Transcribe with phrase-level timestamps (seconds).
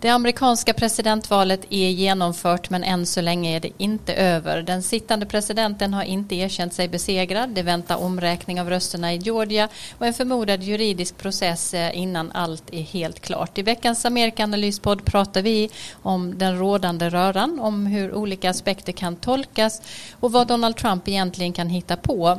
[0.00, 4.62] Det amerikanska presidentvalet är genomfört men än så länge är det inte över.
[4.62, 7.50] Den sittande presidenten har inte erkänt sig besegrad.
[7.50, 9.68] Det väntar omräkning av rösterna i Georgia
[9.98, 13.58] och en förmodad juridisk process eh, innan allt är helt klart.
[13.58, 15.70] I veckans Amerikanalyspodd pratar vi
[16.02, 19.82] om den rådande röran, om hur olika aspekter kan tolkas
[20.20, 22.38] och vad Donald Trump egentligen kan hitta på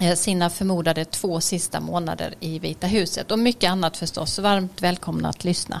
[0.00, 4.38] eh, sina förmodade två sista månader i Vita huset och mycket annat förstås.
[4.38, 5.80] Varmt välkomna att lyssna.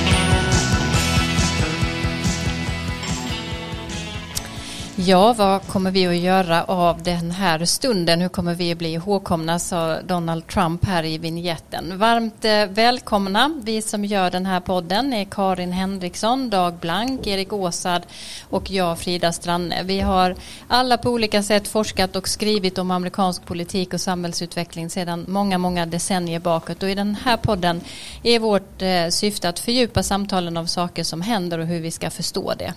[5.05, 8.21] Ja, vad kommer vi att göra av den här stunden?
[8.21, 11.97] Hur kommer vi att bli ihågkomna, sa Donald Trump här i vignetten.
[11.97, 13.61] Varmt eh, välkomna.
[13.63, 18.01] Vi som gör den här podden är Karin Henriksson, Dag Blank, Erik Åsad
[18.49, 19.83] och jag, Frida Stranne.
[19.83, 20.35] Vi har
[20.67, 25.85] alla på olika sätt forskat och skrivit om amerikansk politik och samhällsutveckling sedan många, många
[25.85, 26.83] decennier bakåt.
[26.83, 27.81] Och i den här podden
[28.23, 32.09] är vårt eh, syfte att fördjupa samtalen om saker som händer och hur vi ska
[32.09, 32.73] förstå det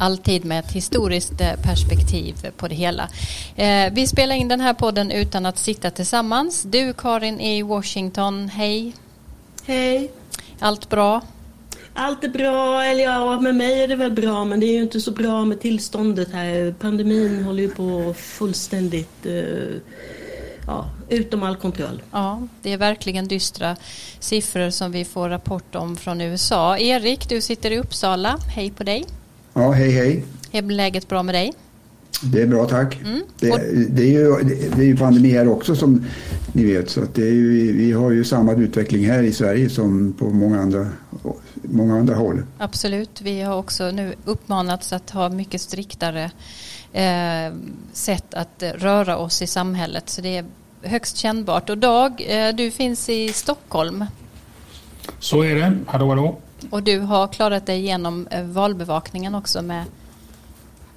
[0.00, 3.08] alltid med ett historiskt eh, perspektiv på det hela.
[3.56, 6.62] Eh, vi spelar in den här podden utan att sitta tillsammans.
[6.62, 8.48] Du Karin är i Washington.
[8.48, 8.92] Hej!
[9.64, 10.10] Hej!
[10.58, 11.20] Allt bra?
[11.94, 14.82] Allt är bra, eller ja, med mig är det väl bra, men det är ju
[14.82, 16.74] inte så bra med tillståndet här.
[16.78, 19.76] Pandemin håller ju på fullständigt uh,
[20.66, 22.02] ja, utom all kontroll.
[22.10, 23.76] Ja, det är verkligen dystra
[24.20, 26.78] siffror som vi får rapport om från USA.
[26.78, 28.38] Erik, du sitter i Uppsala.
[28.54, 29.04] Hej på dig!
[29.54, 30.24] Ja, hej hej.
[30.52, 31.52] Är läget bra med dig?
[32.22, 33.00] Det är bra tack.
[33.00, 33.20] Mm.
[33.38, 33.48] Det,
[33.88, 34.44] det, är ju,
[34.76, 36.04] det är ju pandemi här också som
[36.52, 36.90] ni vet.
[36.90, 40.24] Så att det är ju, vi har ju samma utveckling här i Sverige som på
[40.24, 40.86] många andra,
[41.54, 42.42] många andra håll.
[42.58, 43.20] Absolut.
[43.20, 46.30] Vi har också nu uppmanats att ha mycket striktare
[46.92, 47.54] eh,
[47.92, 50.08] sätt att röra oss i samhället.
[50.08, 50.44] Så det är
[50.82, 51.70] högst kännbart.
[51.70, 54.04] Och Dag, eh, du finns i Stockholm.
[55.18, 55.76] Så är det.
[55.86, 56.38] Hallå hallå.
[56.70, 59.84] Och du har klarat dig igenom eh, valbevakningen också med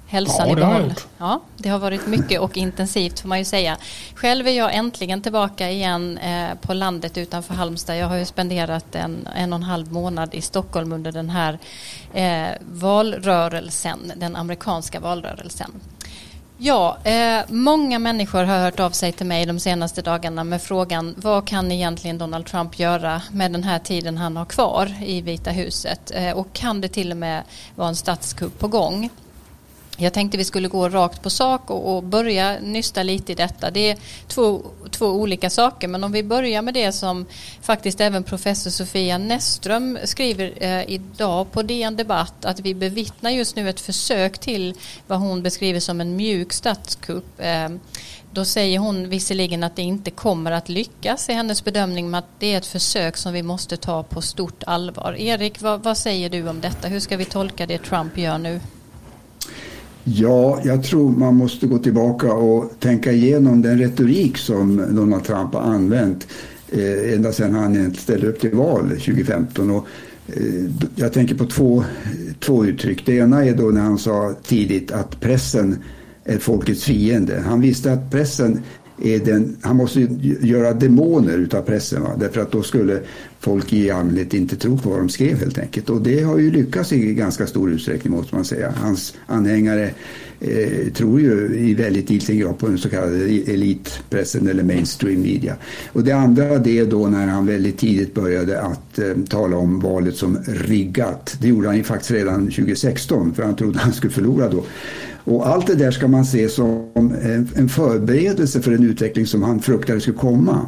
[0.06, 0.94] hälsan ja, i behåll.
[1.18, 3.76] Ja, det har varit mycket och intensivt får man ju säga.
[4.14, 7.98] Själv är jag äntligen tillbaka igen eh, på landet utanför Halmstad.
[7.98, 11.58] Jag har ju spenderat en, en och en halv månad i Stockholm under den här
[12.14, 15.70] eh, valrörelsen, den amerikanska valrörelsen.
[16.66, 21.14] Ja, eh, många människor har hört av sig till mig de senaste dagarna med frågan
[21.16, 25.50] vad kan egentligen Donald Trump göra med den här tiden han har kvar i Vita
[25.50, 27.42] huset eh, och kan det till och med
[27.74, 29.10] vara en statskupp på gång?
[29.96, 33.70] Jag tänkte vi skulle gå rakt på sak och, och, börja nysta lite i detta.
[33.70, 37.26] Det är två, två olika saker men om vi börjar med det som
[37.62, 43.56] faktiskt även professor Sofia Näsström skriver eh, idag på DN Debatt att vi bevittnar just
[43.56, 44.74] nu ett försök till
[45.06, 47.40] vad hon beskriver som en mjuk statskupp.
[47.40, 47.68] Eh,
[48.30, 52.28] då säger hon visserligen att det inte kommer att lyckas i hennes bedömning men att
[52.38, 55.16] det är ett försök som vi måste ta på stort allvar.
[55.18, 56.88] Erik, vad, vad säger du om detta?
[56.88, 58.60] Hur ska vi tolka det Trump gör nu?
[60.04, 65.54] Ja, jag tror man måste gå tillbaka och tänka igenom den retorik som Donald Trump
[65.54, 66.26] har använt
[66.72, 69.70] eh, ända sedan han ställde upp till val 2015.
[69.70, 69.86] Och,
[70.26, 71.84] eh, jag tänker på två,
[72.40, 73.06] två uttryck.
[73.06, 75.76] Det ena är då när han sa tidigt att pressen
[76.24, 77.42] är folkets fiende.
[77.46, 78.62] Han visste att pressen
[78.96, 80.00] den, han måste
[80.40, 82.02] göra demoner utav pressen.
[82.02, 82.10] Va?
[82.18, 83.00] Därför att då skulle
[83.40, 85.90] folk i allmänhet inte tro på vad de skrev helt enkelt.
[85.90, 88.74] Och det har ju lyckats i ganska stor utsträckning måste man säga.
[88.76, 89.90] Hans anhängare
[90.40, 95.56] eh, tror ju i väldigt liten grad på den så kallade elitpressen eller mainstream media.
[95.92, 99.80] Och det andra det är då när han väldigt tidigt började att eh, tala om
[99.80, 101.36] valet som riggat.
[101.40, 104.64] Det gjorde han ju faktiskt redan 2016 för han trodde han skulle förlora då.
[105.24, 106.84] Och allt det där ska man se som
[107.54, 110.66] en förberedelse för en utveckling som han fruktade skulle komma.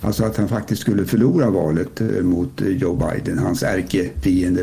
[0.00, 4.60] Alltså att han faktiskt skulle förlora valet eh, mot eh, Joe Biden, hans ärkefiende.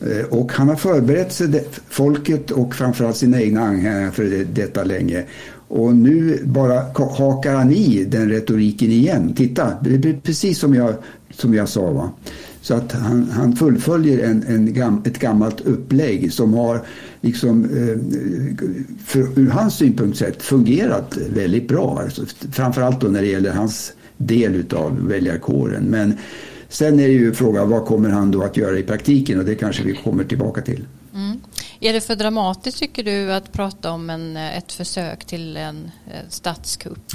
[0.00, 5.24] Eh, och han har förberett sig, folket och framförallt sina egna anhängare för detta länge.
[5.68, 9.34] Och nu bara hakar han i den retoriken igen.
[9.36, 10.94] Titta, det blir precis som jag,
[11.30, 11.90] som jag sa.
[11.90, 12.10] Va?
[12.66, 16.82] Så att han, han fullföljer en, en, ett gammalt upplägg som har
[17.20, 17.98] liksom, eh,
[19.04, 22.00] för, ur hans synpunkt sett fungerat väldigt bra.
[22.02, 25.84] Alltså, framförallt då när det gäller hans del av väljarkåren.
[25.84, 26.18] Men
[26.68, 29.54] sen är det ju frågan vad kommer han då att göra i praktiken och det
[29.54, 30.84] kanske vi kommer tillbaka till.
[31.14, 31.40] Mm.
[31.80, 36.28] Är det för dramatiskt tycker du att prata om en, ett försök till en eh,
[36.28, 37.12] statskupp?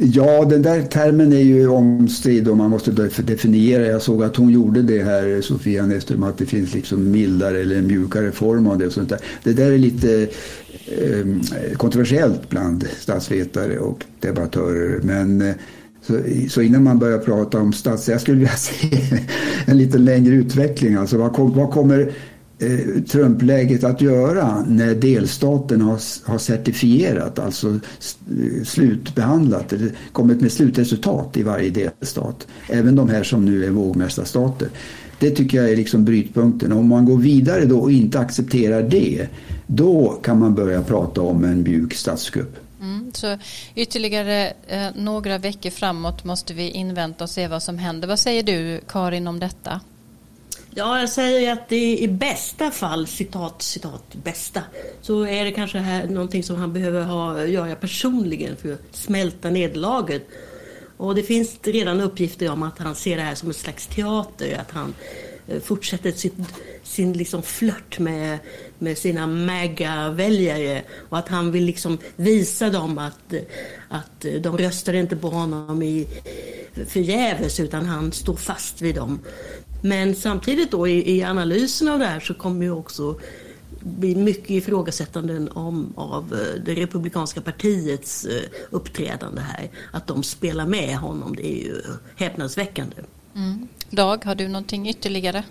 [0.00, 2.90] Ja, den där termen är ju omstridd och man måste
[3.22, 3.86] definiera.
[3.86, 7.82] Jag såg att hon gjorde det här, Sofia Näsström, att det finns liksom mildare eller
[7.82, 8.86] mjukare form av det.
[8.86, 9.18] Och sånt där.
[9.42, 10.28] Det där är lite
[10.86, 15.00] eh, kontroversiellt bland statsvetare och debattörer.
[15.02, 15.54] Men eh,
[16.02, 16.18] så,
[16.48, 18.08] så, innan man börjar prata om stats...
[18.08, 18.98] Jag skulle vilja se
[19.66, 20.94] en lite längre utveckling.
[20.94, 22.12] Alltså vad, kom, vad kommer
[22.58, 30.52] Eh, Trumpläget att göra när delstaten har, har certifierat, alltså eh, slutbehandlat eller kommit med
[30.52, 32.46] slutresultat i varje delstat.
[32.68, 34.68] Även de här som nu är vågmästarstater.
[35.18, 36.72] Det tycker jag är liksom brytpunkten.
[36.72, 39.28] Om man går vidare då och inte accepterar det,
[39.66, 42.56] då kan man börja prata om en mjuk statskupp.
[42.80, 43.38] Mm, så
[43.74, 48.08] ytterligare eh, några veckor framåt måste vi invänta och se vad som händer.
[48.08, 49.80] Vad säger du Karin om detta?
[50.76, 54.62] Ja, jag säger att det i bästa fall, citat, citat, bästa,
[55.00, 59.50] så är det kanske här någonting som han behöver ha, göra personligen för att smälta
[59.50, 60.28] nederlaget.
[60.96, 64.58] Och det finns redan uppgifter om att han ser det här som en slags teater,
[64.60, 64.94] att han
[65.48, 66.34] eh, fortsätter sitt,
[66.82, 68.38] sin liksom flört med,
[68.78, 73.34] med sina MAGA-väljare och att han vill liksom visa dem att,
[73.88, 76.06] att de röstar inte på honom i,
[76.86, 79.20] förgäves utan han står fast vid dem.
[79.86, 83.20] Men samtidigt då i, i analysen av det här så kommer ju också
[83.80, 89.70] bli mycket ifrågasättanden om, av eh, det republikanska partiets eh, uppträdande här.
[89.92, 91.82] Att de spelar med honom, det är ju
[92.16, 92.96] häpnadsväckande.
[93.34, 93.68] Mm.
[93.90, 95.44] Dag, har du någonting ytterligare?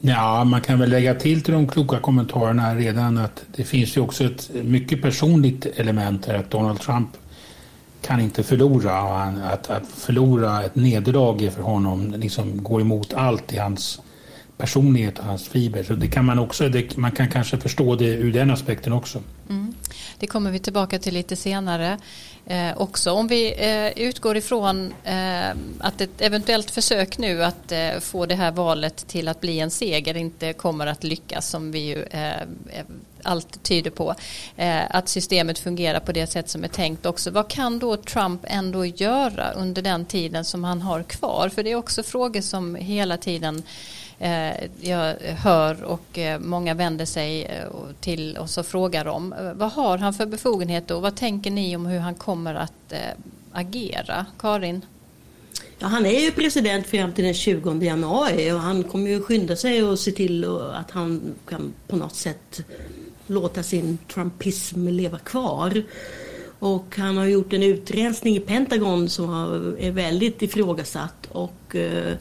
[0.00, 4.00] Ja, man kan väl lägga till till de kloka kommentarerna redan att det finns ju
[4.00, 7.08] också ett mycket personligt element här att Donald Trump
[8.02, 9.02] kan inte förlora.
[9.02, 14.00] Och han, att, att förlora ett nederlag för honom liksom går emot allt i hans
[14.60, 15.82] personlighet och hans fiber.
[15.82, 19.22] Så det kan man också, det, man kan kanske förstå det ur den aspekten också.
[19.48, 19.74] Mm.
[20.18, 21.98] Det kommer vi tillbaka till lite senare
[22.46, 23.10] eh, också.
[23.10, 28.34] Om vi eh, utgår ifrån eh, att ett eventuellt försök nu att eh, få det
[28.34, 32.42] här valet till att bli en seger inte kommer att lyckas som vi ju eh,
[33.24, 34.14] allt tyder på.
[34.56, 37.30] Eh, att systemet fungerar på det sätt som är tänkt också.
[37.30, 41.48] Vad kan då Trump ändå göra under den tiden som han har kvar?
[41.48, 43.62] För det är också frågor som hela tiden
[44.18, 47.68] eh, jag hör och eh, många vänder sig eh,
[48.00, 49.32] till oss och frågar om.
[49.32, 52.92] Eh, vad har han för befogenhet och vad tänker ni om hur han kommer att
[52.92, 52.98] eh,
[53.52, 54.26] agera?
[54.38, 54.82] Karin?
[55.78, 59.56] Ja, han är ju president fram till den 20 januari och han kommer ju skynda
[59.56, 60.44] sig och se till
[60.74, 62.60] att han kan på något sätt
[63.30, 65.82] låta sin trumpism leva kvar.
[66.58, 69.30] Och han har gjort en utrensning i Pentagon som
[69.80, 71.28] är väldigt ifrågasatt.
[71.32, 72.16] Och, eh,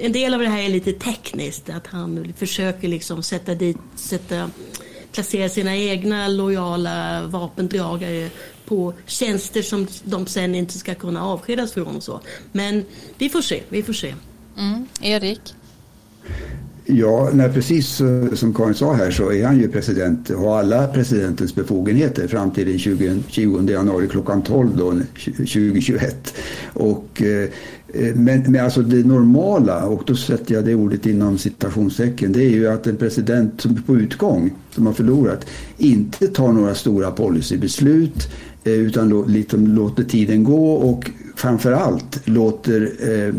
[0.00, 4.50] en del av det här är lite tekniskt, att han försöker liksom sätta dit, sätta,
[5.12, 8.30] placera sina egna lojala vapendragare
[8.64, 12.20] på tjänster som de sen inte ska kunna avskedas från och så.
[12.52, 12.84] Men
[13.18, 14.14] vi får se, vi får se.
[14.58, 14.86] Mm.
[15.00, 15.40] Erik?
[16.86, 20.58] Ja, nej, precis eh, som Karin sa här så är han ju president och har
[20.58, 24.90] alla presidentens befogenheter fram till den 20, 20 januari klockan 12 då,
[25.36, 26.34] 2021.
[26.72, 27.48] Och, eh,
[27.88, 32.44] eh, men, men alltså det normala, och då sätter jag det ordet inom citationstecken, det
[32.44, 35.46] är ju att en president som är på utgång, som har förlorat,
[35.78, 38.28] inte tar några stora policybeslut
[38.64, 43.34] utan liksom låter tiden gå och framförallt låter eh,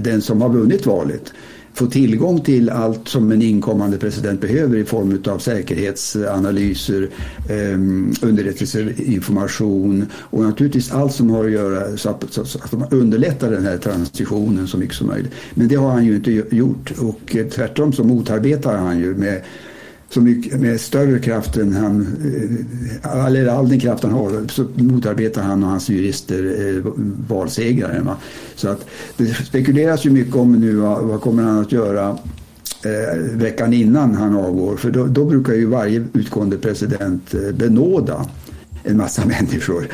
[0.00, 1.32] den som har vunnit valet
[1.74, 7.08] få tillgång till allt som en inkommande president behöver i form av säkerhetsanalyser,
[7.50, 12.88] ehm, underrättelseinformation och naturligtvis allt som har att göra så att, så, så att man
[12.90, 15.32] underlättar den här transitionen så mycket som möjligt.
[15.54, 19.42] Men det har han ju inte gjort och tvärtom så motarbetar han ju med
[20.08, 22.06] så mycket, med större kraft än han,
[23.02, 26.92] eh, eller all den kraft han har, så motarbetar han och hans jurister eh,
[27.28, 28.08] valsegraren.
[28.54, 32.18] Så att det spekuleras ju mycket om nu vad, vad kommer han att göra
[32.84, 34.76] eh, veckan innan han avgår.
[34.76, 38.26] För då, då brukar ju varje utgående president eh, benåda
[38.84, 39.88] en massa människor.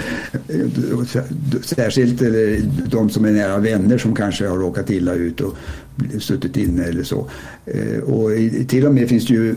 [1.62, 2.23] Särskilt
[2.90, 5.57] de som är nära vänner som kanske har råkat illa ut och
[6.19, 7.26] suttit inne eller så.
[7.64, 8.31] Eh, och
[8.69, 9.55] till och med finns det ju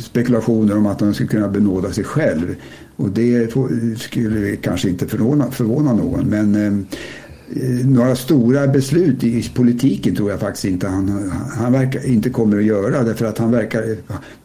[0.00, 2.54] spekulationer om att han skulle kunna benåda sig själv.
[2.96, 3.52] Och det
[3.98, 6.26] skulle kanske inte förvåna, förvåna någon.
[6.26, 12.30] Men eh, några stora beslut i politiken tror jag faktiskt inte han, han verkar, inte
[12.30, 13.02] kommer att göra.
[13.02, 13.96] Därför att han verkar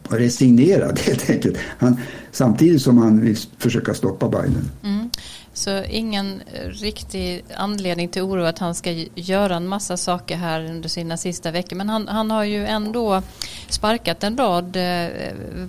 [0.08, 1.56] resignerad helt enkelt.
[1.78, 1.96] Han,
[2.32, 4.70] samtidigt som han vill försöka stoppa Biden.
[4.82, 5.10] Mm.
[5.58, 10.88] Så ingen riktig anledning till oro att han ska göra en massa saker här under
[10.88, 11.76] sina sista veckor.
[11.76, 13.22] Men han, han har ju ändå
[13.68, 15.08] sparkat en rad eh,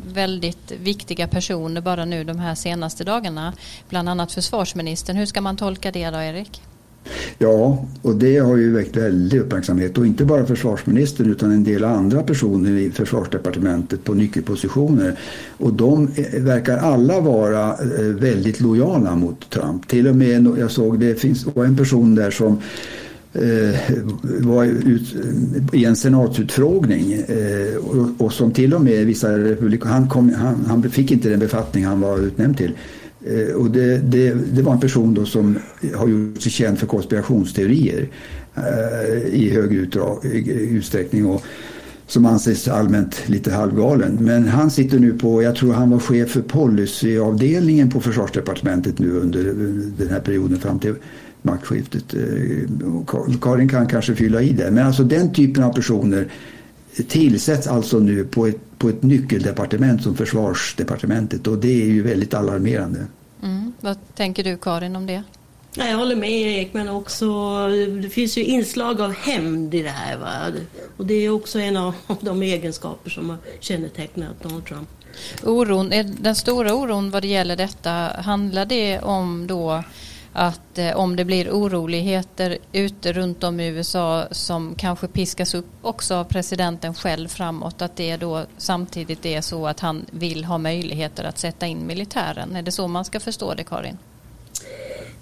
[0.05, 3.53] väldigt viktiga personer bara nu de här senaste dagarna.
[3.89, 5.15] Bland annat försvarsministern.
[5.15, 6.62] Hur ska man tolka det då Erik?
[7.37, 11.83] Ja, och det har ju väckt väldig uppmärksamhet och inte bara försvarsministern utan en del
[11.83, 15.19] andra personer i försvarsdepartementet på nyckelpositioner.
[15.57, 19.87] Och de eh, verkar alla vara eh, väldigt lojala mot Trump.
[19.87, 22.59] Till och med, jag såg det finns var en person där som
[23.33, 23.79] eh,
[24.39, 25.15] var ut,
[25.73, 27.23] i en senatsutfrågning
[27.79, 31.85] och, och, som till och med vissa republikaner, han, han, han fick inte den befattning
[31.85, 32.73] han var utnämnd till.
[33.25, 35.59] Eh, och det, det, det, var en person då som
[35.95, 38.07] har gjort sig känd för konspirationsteorier
[38.55, 39.73] eh, i hög
[40.71, 41.43] utsträckning och
[42.07, 44.17] som anses allmänt lite halvgalen.
[44.21, 49.11] Men han sitter nu på, jag tror han var chef för policyavdelningen på försvarsdepartementet nu
[49.11, 49.43] under
[49.97, 50.95] den här perioden fram till
[51.41, 52.13] maktskiftet.
[52.13, 54.71] Eh, Karin kan kanske fylla i det.
[54.71, 56.27] Men alltså den typen av personer
[57.03, 62.33] tillsätts alltså nu på ett, på ett nyckeldepartement som försvarsdepartementet och det är ju väldigt
[62.33, 63.05] alarmerande.
[63.43, 63.73] Mm.
[63.81, 65.23] Vad tänker du Karin om det?
[65.75, 67.27] Jag håller med Erik, men också
[68.01, 70.17] det finns ju inslag av hämnd i det här.
[70.17, 70.27] Va?
[70.97, 74.89] Och det är också en av de egenskaper som har kännetecknat Donald Trump.
[75.43, 75.89] Oron,
[76.19, 77.91] den stora oron vad det gäller detta,
[78.21, 79.83] handlar det om då
[80.33, 85.65] att eh, om det blir oroligheter ute runt om i USA som kanske piskas upp
[85.81, 90.57] också av presidenten själv framåt att det då samtidigt är så att han vill ha
[90.57, 92.55] möjligheter att sätta in militären.
[92.55, 93.98] Är det så man ska förstå det Karin?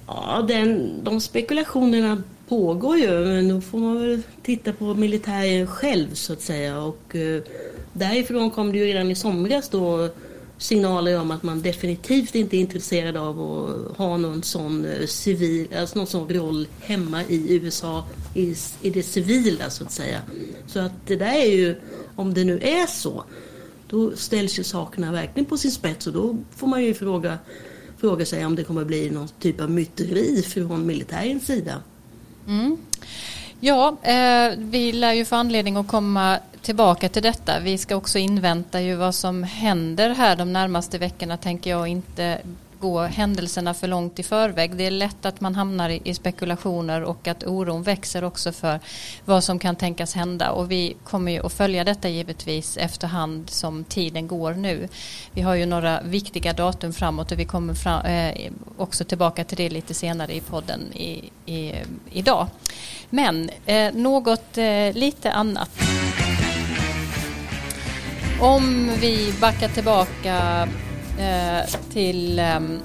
[0.08, 6.14] Ja, den, de spekulationerna pågår ju men då får man väl titta på militären själv
[6.14, 7.42] så att säga och eh,
[7.94, 10.10] därifrån kom det ju redan i somras då
[10.58, 15.68] signaler om att man definitivt inte är intresserad av att ha någon sån eh, civil,
[15.76, 20.22] alltså någon sån roll hemma i USA i, i det civila så att säga.
[20.68, 21.76] Så att det där är ju,
[22.16, 23.24] om det nu är så,
[23.90, 27.38] då ställs ju sakerna verkligen på sin spets och då får man ju fråga,
[27.98, 31.82] fråga sig om det kommer bli någon typ av myteri från militärens sida.
[32.48, 32.78] Mm.
[33.60, 37.60] Ja, eh, vi lär ju få anledning att komma tillbaka till detta.
[37.60, 42.38] Vi ska också invänta ju vad som händer här de närmaste veckorna tänker jag inte
[42.80, 44.76] gå händelserna för långt i förväg.
[44.76, 48.80] Det är lätt att man hamnar i spekulationer och att oron växer också för
[49.26, 53.84] vad som kan tänkas hända och vi kommer ju att följa detta givetvis efterhand som
[53.84, 54.88] tiden går nu.
[55.32, 59.58] Vi har ju några viktiga datum framåt och vi kommer fram, eh, också tillbaka till
[59.58, 62.48] det lite senare i podden i, i, eh, idag.
[63.10, 65.70] Men eh, något eh, lite annat.
[68.42, 70.68] Om vi backar tillbaka
[71.18, 72.78] Eh, till ehm,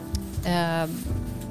[0.45, 0.91] eh,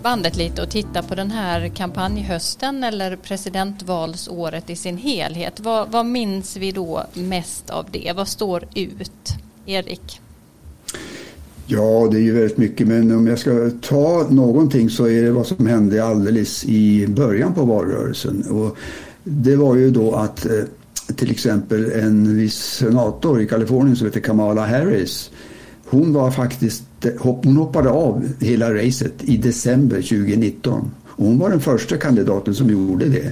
[0.04, 5.60] bandet lite och titta på den här kampanjhösten eller presidentvalsåret i sin helhet.
[5.60, 8.14] Vad, vad minns vi då mest av det?
[8.16, 9.34] Vad står ut?
[9.66, 10.22] Erik?
[11.66, 15.32] Ja, det är ju väldigt mycket, men om jag ska ta någonting så är det
[15.32, 18.44] vad som hände alldeles i början på valrörelsen.
[18.50, 18.78] Och
[19.24, 20.52] det var ju då att eh,
[21.16, 25.32] till exempel en viss senator i Kalifornien som heter Kamala Harris.
[25.92, 26.84] Hon var faktiskt,
[27.20, 30.92] hon hoppade av hela racet i december 2019.
[31.06, 33.32] Och hon var den första kandidaten som gjorde det.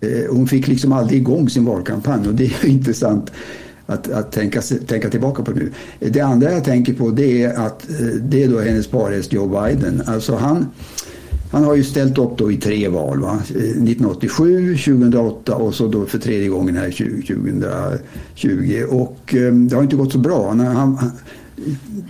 [0.00, 3.32] Eh, hon fick liksom aldrig igång sin valkampanj och det är intressant
[3.86, 5.72] att, att tänka, tänka tillbaka på nu.
[5.98, 9.62] Det andra jag tänker på det är att eh, det är då hennes parhäst Joe
[9.62, 10.02] Biden.
[10.06, 10.66] Alltså han,
[11.50, 13.20] han har ju ställt upp då i tre val.
[13.20, 13.42] Va?
[13.50, 18.84] Eh, 1987, 2008 och så då för tredje gången här 2020.
[18.88, 20.48] Och ehm, det har inte gått så bra.
[20.48, 21.10] Han, han,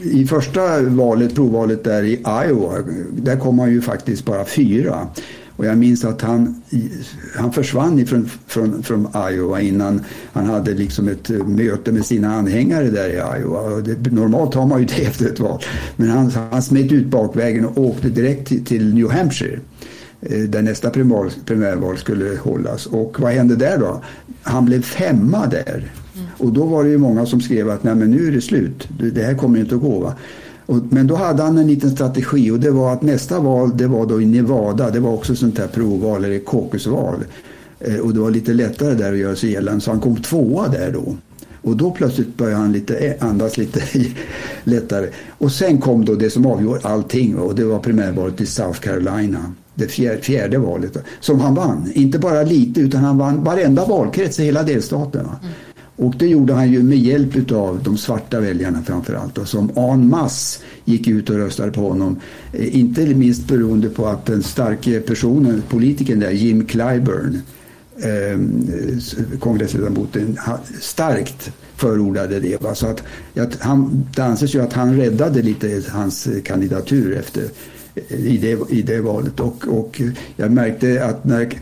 [0.03, 2.73] i första valet, provvalet där i Iowa,
[3.13, 5.09] där kom han ju faktiskt bara fyra.
[5.59, 6.63] Och jag minns att han,
[7.37, 12.91] han försvann ifrån, från, från Iowa innan han hade liksom ett möte med sina anhängare
[12.91, 13.81] där i Iowa.
[13.81, 15.63] Det, normalt har man ju det efter ett val.
[15.97, 19.61] Men han, han smet ut bakvägen och åkte direkt till, till New Hampshire
[20.21, 22.87] eh, där nästa primärval skulle hållas.
[22.87, 24.03] Och vad hände där då?
[24.43, 25.93] Han blev femma där.
[26.39, 28.89] Och då var det ju många som skrev att Nej, men nu är det slut.
[29.15, 30.01] Det här kommer inte att gå.
[30.01, 30.15] Va?
[30.67, 33.87] Och, men då hade han en liten strategi och det var att nästa val det
[33.87, 34.91] var då i Nevada.
[34.91, 37.25] Det var också sånt här provval eller caucusval.
[37.81, 40.69] Eh, och det var lite lättare där att göra sig gällande så han kom tvåa
[40.69, 41.17] där då.
[41.63, 43.83] Och då plötsligt började han lite, eh, andas lite
[44.65, 45.09] lättare.
[45.39, 49.53] Och sen kom då det som avgjorde allting och det var primärvalet i South Carolina.
[49.75, 51.93] Det fjärde, fjärde valet som han vann.
[51.95, 55.21] Inte bara lite utan han vann varenda valkrets i hela delstaten.
[55.21, 55.55] Mm.
[55.99, 60.09] Och det gjorde han ju med hjälp av de svarta väljarna framförallt och som en
[60.09, 62.21] masse gick ut och röstade på honom.
[62.53, 67.43] Eh, inte minst beroende på att den starka personen, politikern där, Jim Clyburn,
[67.97, 68.39] eh,
[69.39, 70.39] kongressledamoten
[70.81, 72.63] starkt förordade det.
[72.63, 72.75] Va?
[72.75, 73.03] Så att,
[73.37, 77.45] att han, det anses ju att han räddade lite hans kandidatur efter,
[78.09, 79.41] i, det, i det valet.
[79.41, 80.03] Och, och
[80.37, 81.59] jag märkte att när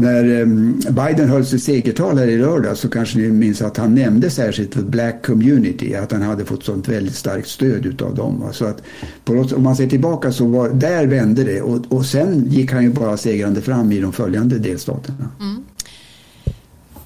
[0.00, 3.94] när ehm, Biden höll sitt segertal här i lördag så kanske ni minns att han
[3.94, 8.48] nämnde särskilt för Black Community, att han hade fått sånt väldigt starkt stöd utav dem.
[8.52, 8.82] Så att
[9.24, 12.82] något, om man ser tillbaka så var, där vände det och, och sen gick han
[12.82, 15.28] ju bara segrande fram i de följande delstaterna.
[15.40, 15.64] Mm.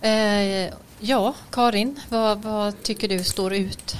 [0.00, 3.96] Eh, ja, Karin, vad, vad tycker du står ut?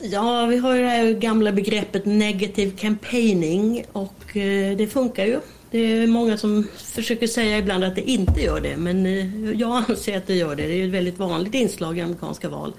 [0.00, 5.40] Ja, vi har ju det här gamla begreppet negative campaigning och eh, det funkar ju.
[5.74, 9.84] Det är många som försöker säga ibland att det inte gör det, men eh, jag
[9.88, 10.66] anser att det gör det.
[10.66, 12.72] Det är ett väldigt vanligt inslag i amerikanska val.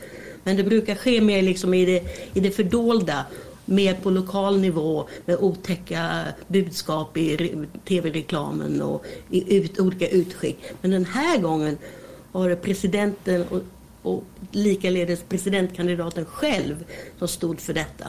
[0.44, 3.26] Men det brukar ske mer liksom i, det, i det fördolda,
[3.66, 7.52] mer på lokal nivå med otäcka budskap i
[7.88, 10.58] tv-reklamen och i ut, olika utskick.
[10.82, 11.78] Men den här gången
[12.32, 13.62] var det presidenten och,
[14.02, 16.86] och likaledes presidentkandidaten själv
[17.20, 18.08] som stod för detta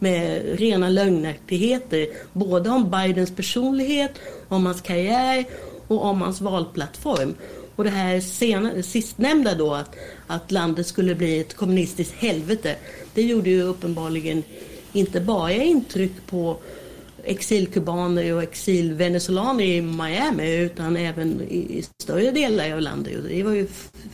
[0.00, 2.06] med rena lögnaktigheter.
[2.32, 4.12] Både om Bidens personlighet,
[4.48, 5.44] om hans karriär
[5.86, 7.34] och om hans valplattform.
[7.76, 12.76] Och det här sena, sistnämnda då, att, att landet skulle bli ett kommunistiskt helvete,
[13.14, 14.42] det gjorde ju uppenbarligen
[14.92, 16.56] inte bara intryck på
[17.30, 23.14] exilkubaner och exilvenezolaner i Miami utan även i större delar av landet.
[23.28, 23.68] Det var ju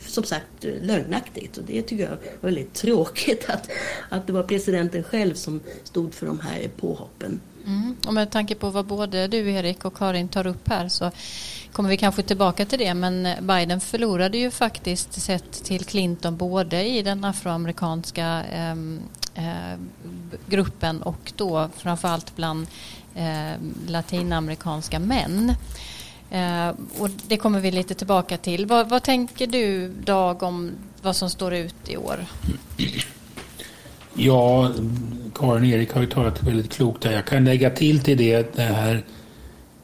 [0.07, 3.69] som sagt lögnaktigt och det tycker jag var väldigt tråkigt att,
[4.09, 7.39] att det var presidenten själv som stod för de här påhoppen.
[7.65, 7.95] Mm.
[8.07, 11.11] Och med tanke på vad både du Erik och Karin tar upp här så
[11.71, 16.85] kommer vi kanske tillbaka till det men Biden förlorade ju faktiskt sett till Clinton både
[16.85, 18.75] i den afroamerikanska eh,
[19.37, 19.79] eh,
[20.49, 22.67] gruppen och då framförallt bland
[23.15, 25.53] eh, latinamerikanska män.
[26.31, 28.65] Eh, och det kommer vi lite tillbaka till.
[28.65, 32.25] Vad, vad, tänker du Dag om vad som står ut i år?
[34.13, 34.71] Ja,
[35.35, 37.11] Karin och Erik har ju talat väldigt klokt där.
[37.11, 39.03] Jag kan lägga till till det det här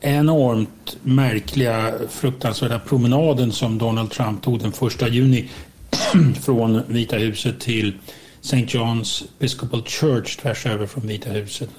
[0.02, 5.50] enormt märkliga, fruktansvärda promenaden som Donald Trump tog den första juni
[6.42, 7.94] från Vita huset till
[8.44, 8.74] St.
[8.74, 11.70] John's Episcopal Church tvärs över från Vita huset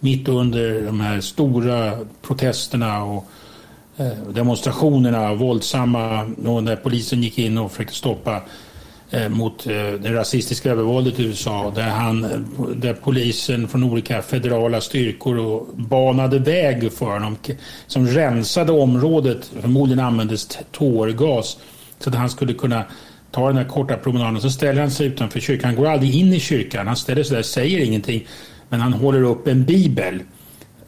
[0.00, 3.26] mitt under de här stora protesterna och
[3.96, 6.24] eh, demonstrationerna, våldsamma,
[6.62, 8.42] när polisen gick in och försökte stoppa
[9.10, 12.22] eh, mot eh, det rasistiska övervåldet i USA där, han,
[12.76, 17.36] där polisen från olika federala styrkor och banade väg för honom
[17.86, 19.50] som rensade området.
[19.60, 21.58] Förmodligen användes tårgas
[21.98, 22.84] så att han skulle kunna
[23.30, 24.40] tar den här korta promenaden.
[24.40, 25.68] Så ställer han sig utanför kyrkan.
[25.68, 26.86] Han går aldrig in i kyrkan.
[26.86, 28.26] Han ställer sig där, säger ingenting.
[28.68, 30.22] Men han håller upp en bibel.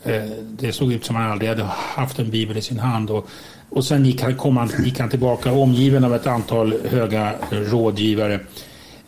[0.04, 0.22] Eh,
[0.58, 3.10] det såg ut som han aldrig hade haft en bibel i sin hand.
[3.10, 3.28] Och,
[3.68, 8.40] och sen gick han, kom han, gick han tillbaka omgiven av ett antal höga rådgivare.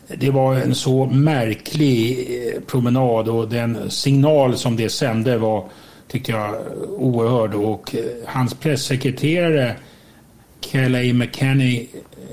[0.07, 5.65] Det var en så märklig eh, promenad och den signal som det sände var,
[6.07, 6.55] tyckte jag,
[6.97, 7.53] oerhörd.
[7.53, 9.75] Och eh, hans pressekreterare
[10.71, 11.87] Kelly McKenney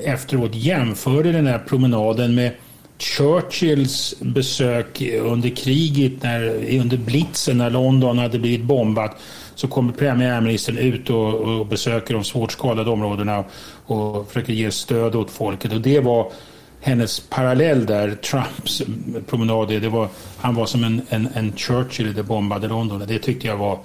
[0.04, 2.52] efteråt jämförde den här promenaden med
[2.98, 6.44] Churchills besök under kriget, när,
[6.80, 9.16] under blitzen när London hade blivit bombat
[9.54, 13.44] så kommer premiärministern ut och, och besöker de svårt skadade områdena
[13.86, 15.72] och försöker ge stöd åt folket.
[15.72, 16.32] Och det var
[16.80, 18.82] hennes parallell där, Trumps
[19.26, 19.68] promenad.
[19.68, 23.04] Det var, han var som en, en, en Churchill i det bombade London.
[23.08, 23.78] Det tyckte jag var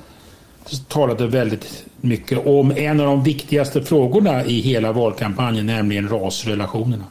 [0.88, 7.04] talade väldigt mycket om en av de viktigaste frågorna i hela valkampanjen, nämligen rasrelationerna.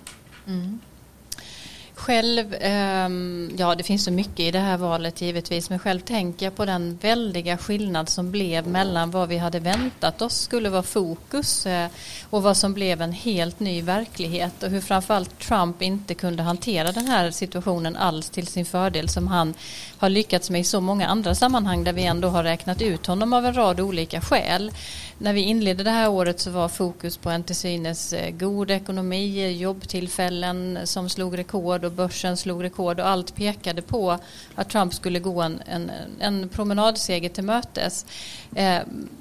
[2.07, 6.47] Själv, ehm, ja det finns så mycket i det här valet givetvis, men själv tänker
[6.47, 10.83] jag på den väldiga skillnad som blev mellan vad vi hade väntat oss skulle vara
[10.83, 11.88] fokus eh,
[12.31, 16.92] och vad som blev en helt ny verklighet och hur framförallt Trump inte kunde hantera
[16.92, 19.55] den här situationen alls till sin fördel som han
[19.99, 23.33] har lyckats med i så många andra sammanhang där vi ändå har räknat ut honom
[23.33, 24.73] av en rad olika skäl
[25.18, 28.70] när vi inledde det här året så var fokus på en till synes eh, god
[28.70, 34.18] ekonomi, jobbtillfällen som slog rekord och börsen slog rekord och allt pekade på
[34.55, 38.07] att Trump skulle gå en, en, en promenadseger till mötes.
[38.55, 38.79] Eh,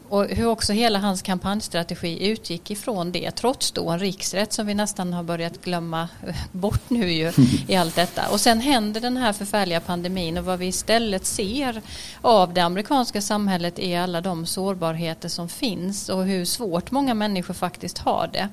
[0.09, 4.73] och hur också hela hans kampanjstrategi utgick ifrån det trots då en riksrätt som vi
[4.73, 6.09] nästan har börjat glömma
[6.51, 7.31] bort nu ju
[7.67, 8.27] i allt detta.
[8.31, 11.81] Och sen händer den här förfärliga pandemin och vad vi istället ser
[12.21, 17.53] av det amerikanska samhället är alla de sårbarheter som finns och hur svårt många människor
[17.53, 18.49] faktiskt har det.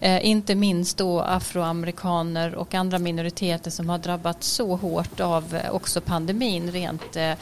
[0.00, 5.70] Eh, inte minst då afroamerikaner och andra minoriteter som har drabbats så hårt av eh,
[5.70, 7.34] också pandemin rent eh,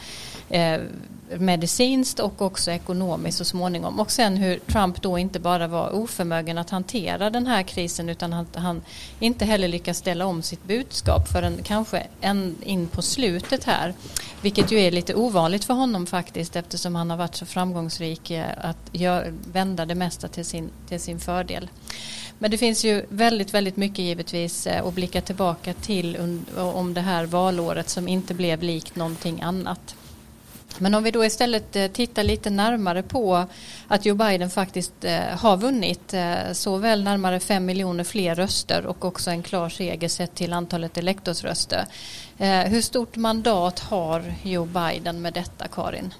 [0.50, 0.80] eh
[1.38, 4.00] medicinskt och också ekonomiskt så småningom.
[4.00, 8.32] Och sen hur Trump då inte bara var oförmögen att hantera den här krisen utan
[8.32, 8.82] att han
[9.20, 13.94] inte heller lyckas ställa om sitt budskap förrän kanske en, in på slutet här.
[14.40, 18.46] Vilket ju är lite ovanligt för honom faktiskt eftersom han har varit så framgångsrik eh,
[18.60, 21.68] att gör, vända det mesta till sin, till sin fördel.
[22.38, 27.00] Men det finns ju väldigt, väldigt mycket givetvis eh, att blicka tillbaka till om det
[27.00, 29.94] här valåret som inte blev likt någonting annat.
[30.80, 33.46] Men om vi då istället eh, tittar lite närmare på
[33.88, 39.04] att Joe Biden faktiskt eh, har vunnit eh, såväl närmare 5 miljoner fler röster och
[39.04, 41.84] också en klar seger sett till antalet elektorsröster.
[42.66, 46.14] Hur stort mandat har Joe Biden med detta, Karin?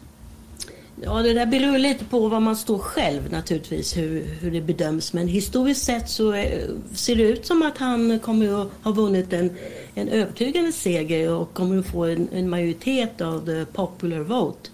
[1.02, 5.12] Ja, det där beror lite på vad man står själv naturligtvis, hur, hur det bedöms.
[5.12, 9.32] Men historiskt sett så är, ser det ut som att han kommer att ha vunnit
[9.32, 9.50] en,
[9.94, 14.70] en övertygande seger och kommer att få en, en majoritet av the popular vote.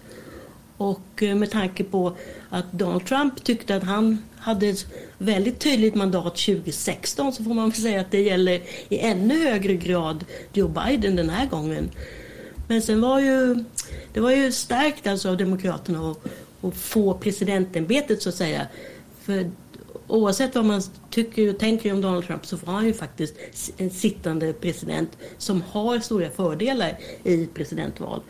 [0.77, 2.17] Och eh, med tanke på
[2.49, 4.85] att Donald Trump tyckte att han hade ett
[5.17, 9.75] väldigt tydligt mandat 2016 så får man väl säga att det gäller i ännu högre
[9.75, 11.89] grad Joe Biden den här gången.
[12.67, 13.63] Men sen var ju,
[14.15, 16.17] det var ju starkt alltså av Demokraterna att,
[16.61, 18.67] att få presidentämbetet så att säga.
[19.21, 19.51] För
[20.07, 23.35] oavsett vad man tycker och tänker om Donald Trump så var han ju faktiskt
[23.77, 28.21] en sittande president som har stora fördelar i presidentval.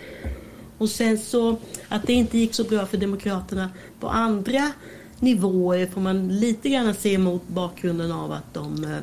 [0.78, 3.70] Och sen så att det inte gick så bra för Demokraterna
[4.00, 4.72] på andra
[5.20, 8.98] nivåer får man lite grann se mot bakgrunden av att de eh,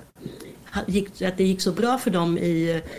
[1.29, 2.91] att det gick så bra för dem i eh,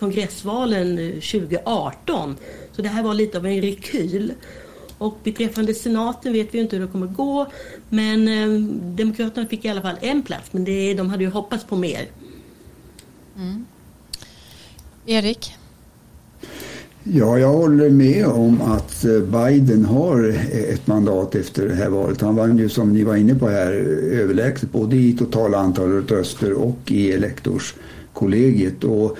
[0.00, 2.36] kongressvalen 2018.
[2.72, 4.32] Så det här var lite av en rekyl.
[4.98, 7.46] Och beträffande senaten vet vi inte hur det kommer gå.
[7.88, 8.60] Men eh,
[8.96, 12.06] Demokraterna fick i alla fall en plats, men det, de hade ju hoppats på mer.
[13.36, 13.66] Mm.
[15.06, 15.54] Erik?
[17.04, 22.20] Ja, jag håller med om att eh, Biden har ett mandat efter det här valet.
[22.20, 23.72] Han vann ju som ni var inne på här
[24.12, 28.84] överlägset både i totala antalet röster och i elektorskollegiet.
[28.84, 29.18] Och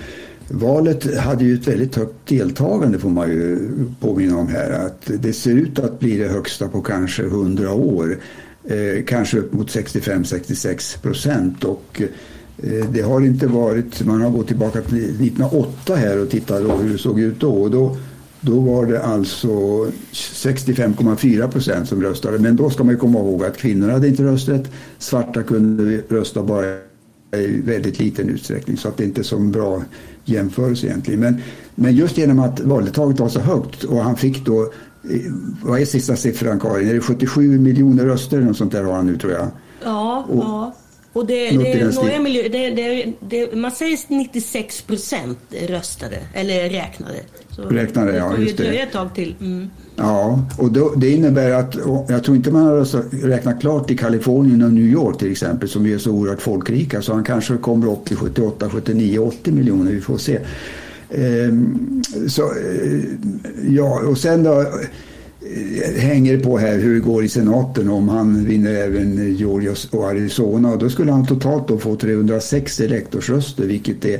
[0.53, 4.71] valet hade ju ett väldigt högt deltagande får man ju påminna om här.
[4.71, 8.17] Att det ser ut att bli det högsta på kanske 100 år.
[8.63, 11.63] Eh, kanske upp mot 65-66 procent.
[11.63, 12.01] Och
[12.63, 16.91] Eh, det har inte varit, man har gått tillbaka till 1908 här och tittat hur
[16.91, 17.61] det såg ut då.
[17.61, 17.97] Och då,
[18.41, 19.47] då var det alltså
[20.11, 22.39] 65,4 procent som röstade.
[22.39, 24.71] Men då ska man komma ihåg att kvinnor hade inte rösträtt.
[24.97, 26.65] Svarta kunde rösta bara
[27.37, 28.77] i väldigt liten utsträckning.
[28.77, 29.83] Så att det inte är så bra
[30.25, 31.19] jämförelse egentligen.
[31.19, 31.41] Men,
[31.75, 35.31] men just genom att valdeltagandet var så högt och han fick då, eh,
[35.63, 36.89] vad är sista siffran Karin?
[36.89, 38.41] Är det 77 miljoner röster?
[38.41, 39.47] Något sånt där har han nu tror jag.
[39.83, 40.73] Ja, och, ja.
[41.13, 47.15] Och det, det, några miljö, det, det, det, man säger 96 procent röstade, eller räknade.
[47.55, 48.37] Så räknade, ja.
[48.37, 48.79] Just det.
[48.79, 49.35] ett tag till.
[49.39, 49.69] Mm.
[49.95, 51.75] Ja, och då, det innebär att,
[52.09, 55.85] jag tror inte man har räknat klart i Kalifornien och New York till exempel, som
[55.85, 60.01] är så oerhört folkrika, så han kanske kommer upp till 78, 79, 80 miljoner, vi
[60.01, 60.39] får se.
[61.09, 63.01] Ehm, så, eh,
[63.69, 64.65] ja, och sen då
[65.97, 70.71] hänger på här hur det går i senaten om han vinner även Georgia och Arizona.
[70.71, 74.19] Och då skulle han totalt då få 306 elektorsröster vilket är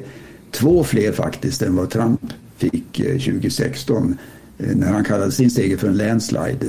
[0.52, 4.17] två fler faktiskt än vad Trump fick eh, 2016
[4.58, 6.65] eh, när han kallade sin seger för en landslide.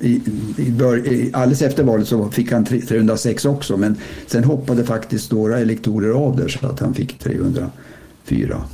[0.00, 0.08] I,
[0.56, 0.72] i,
[1.06, 6.10] i, alldeles efter valet så fick han 306 också men sen hoppade faktiskt några elektorer
[6.10, 8.64] av där så att han fick 304.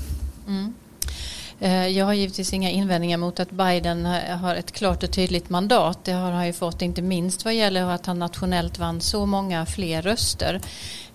[1.62, 4.04] Eh, jag har givetvis inga invändningar mot att Biden
[4.40, 6.04] har ett klart och tydligt mandat.
[6.04, 9.66] Det har han ju fått inte minst vad gäller att han nationellt vann så många
[9.66, 10.60] fler röster.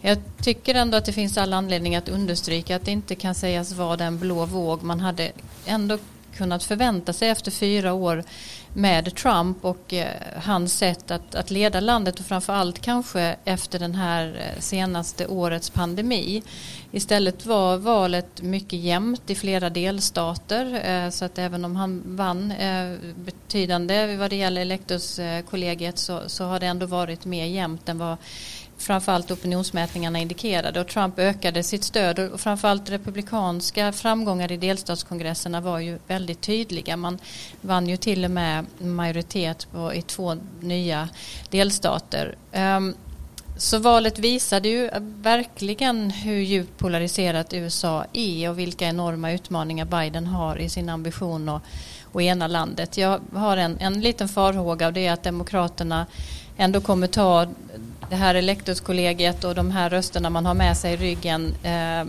[0.01, 3.71] Jag tycker ändå att det finns all anledning att understryka att det inte kan sägas
[3.73, 5.31] vara den blå våg man hade
[5.65, 5.97] ändå
[6.37, 8.23] kunnat förvänta sig efter fyra år
[8.73, 10.07] med Trump och eh,
[10.43, 15.69] hans sätt att, att leda landet och framförallt kanske efter den här eh, senaste årets
[15.69, 16.43] pandemi.
[16.91, 22.51] Istället var valet mycket jämnt i flera delstater eh, så att även om han vann
[22.51, 27.97] eh, betydande vad det gäller elektorskollegiet så, så har det ändå varit mer jämnt än
[27.97, 28.17] vad
[28.77, 35.79] framförallt opinionsmätningarna indikerade och Trump ökade sitt stöd och framförallt republikanska framgångar i delstatskongresserna var
[35.79, 36.97] ju väldigt tydliga.
[36.97, 37.19] Man
[37.61, 41.09] vann ju till och med majoritet på, i två nya
[41.49, 42.35] delstater.
[42.53, 42.95] Um,
[43.57, 50.27] så valet visade ju verkligen hur djupt polariserat USA är och vilka enorma utmaningar Biden
[50.27, 51.61] har i sin ambition att,
[52.13, 52.97] att ena landet.
[52.97, 56.05] Jag har en, en liten farhåga och det är att Demokraterna
[56.57, 57.47] ändå kommer ta
[58.09, 62.05] det här elektorskollegiet och de här rösterna man har med sig i ryggen eh,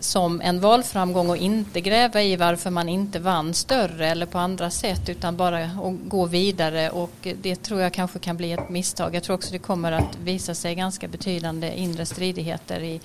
[0.00, 4.70] som en valframgång och inte gräva i varför man inte vann större eller på andra
[4.70, 5.70] sätt utan bara
[6.08, 9.14] gå vidare och det tror jag kanske kan bli ett misstag.
[9.14, 13.00] Jag tror också det kommer att visa sig ganska betydande inre stridigheter i,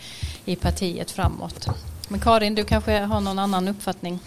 [0.46, 1.68] i partiet framåt.
[2.08, 4.20] Men Karin, du kanske har någon annan uppfattning?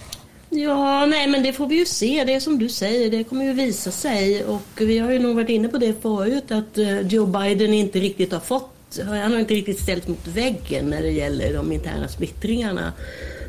[0.51, 2.25] Ja, nej men det får vi ju se.
[2.25, 4.45] Det är som du säger, det kommer ju visa sig.
[4.45, 8.01] Och vi har ju nog varit inne på det förut att eh, Joe Biden inte
[8.01, 8.73] riktigt har fått
[9.05, 12.93] han har inte riktigt ställt mot väggen när det gäller de interna splittringarna.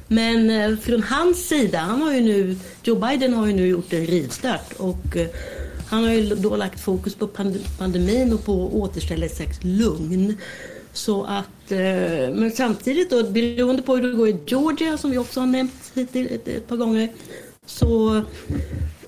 [0.08, 3.94] Men eh, från hans sida, han har ju nu, Joe Biden har ju nu gjort
[3.94, 5.28] en rivstart och eh,
[5.90, 7.28] han har ju då lagt fokus på
[7.78, 10.38] pandemin och på att återställa ett slags lugn.
[10.98, 11.78] Så att, eh,
[12.34, 15.92] men samtidigt då, beroende på hur det går i Georgia som vi också har nämnt
[15.96, 17.10] ett, par gånger.
[17.66, 18.22] Så,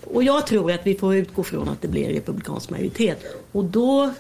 [0.04, 3.24] och jag tror att vi får utgå från att det blir republikansk majoritet.
[3.52, 4.14] Och då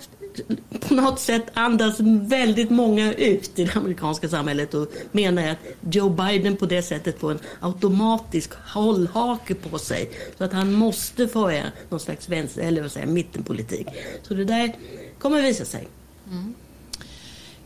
[0.79, 5.57] på något sätt andas väldigt många ut i det amerikanska samhället och menar att
[5.91, 10.11] Joe Biden på det sättet får en automatisk hållhake på sig.
[10.37, 13.87] Så att han måste föra någon slags vänster, eller vad säger, mittenpolitik.
[14.23, 14.75] Så det där
[15.19, 15.87] kommer visa sig.
[16.27, 16.53] Mm.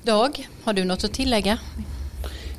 [0.05, 1.57] Dag, har du något att tillägga?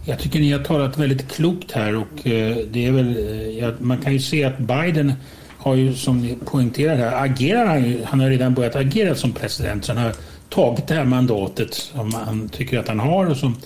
[0.04, 3.16] Jag tycker ni har talat väldigt klokt här och eh, det är väl,
[3.62, 5.12] eh, man kan ju se att Biden
[5.58, 9.84] har ju som ni poängterar här, agerar han, han har redan börjat agera som president.
[9.84, 10.12] Så han har
[10.48, 13.56] tagit det här mandatet som han tycker att han har och som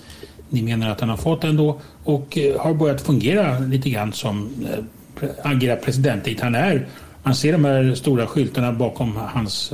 [0.49, 4.49] ni menar att han har fått ändå och eh, har börjat fungera lite grann som
[5.43, 6.87] agerar president dit han är.
[7.23, 9.73] Man ser de här stora skyltarna bakom hans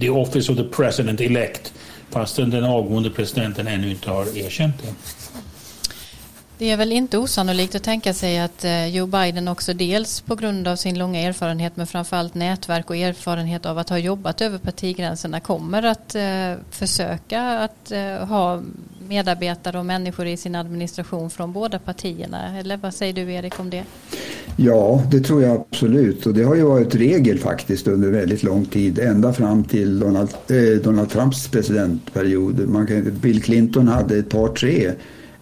[0.00, 1.72] The Office of the President Elect
[2.12, 5.21] fastän den avgående presidenten ännu inte har erkänt det.
[6.62, 10.34] Det är väl inte osannolikt att tänka sig att eh, Joe Biden också dels på
[10.34, 14.58] grund av sin långa erfarenhet men framförallt nätverk och erfarenhet av att ha jobbat över
[14.58, 18.62] partigränserna kommer att eh, försöka att eh, ha
[19.08, 22.58] medarbetare och människor i sin administration från båda partierna.
[22.58, 23.84] Eller vad säger du Erik om det?
[24.56, 26.26] Ja, det tror jag absolut.
[26.26, 28.98] Och det har ju varit regel faktiskt under väldigt lång tid.
[28.98, 32.68] Ända fram till Donald, eh, Donald Trumps presidentperiod.
[32.68, 34.92] Man kan, Bill Clinton hade ett par, tre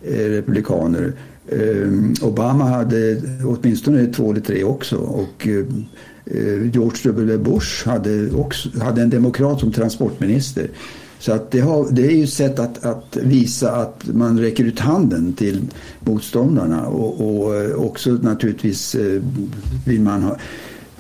[0.02, 1.12] Eh, republikaner.
[1.48, 1.88] Eh,
[2.22, 4.96] Obama hade åtminstone två eller tre också.
[4.96, 5.64] Och eh,
[6.72, 7.38] George W.
[7.38, 10.68] Bush hade, också, hade en demokrat som transportminister.
[11.18, 14.64] Så att det, har, det är ju ett sätt att, att, visa att man räcker
[14.64, 15.60] ut handen till
[16.00, 18.96] motståndarna och, och också naturligtvis
[19.86, 20.36] vill man ha,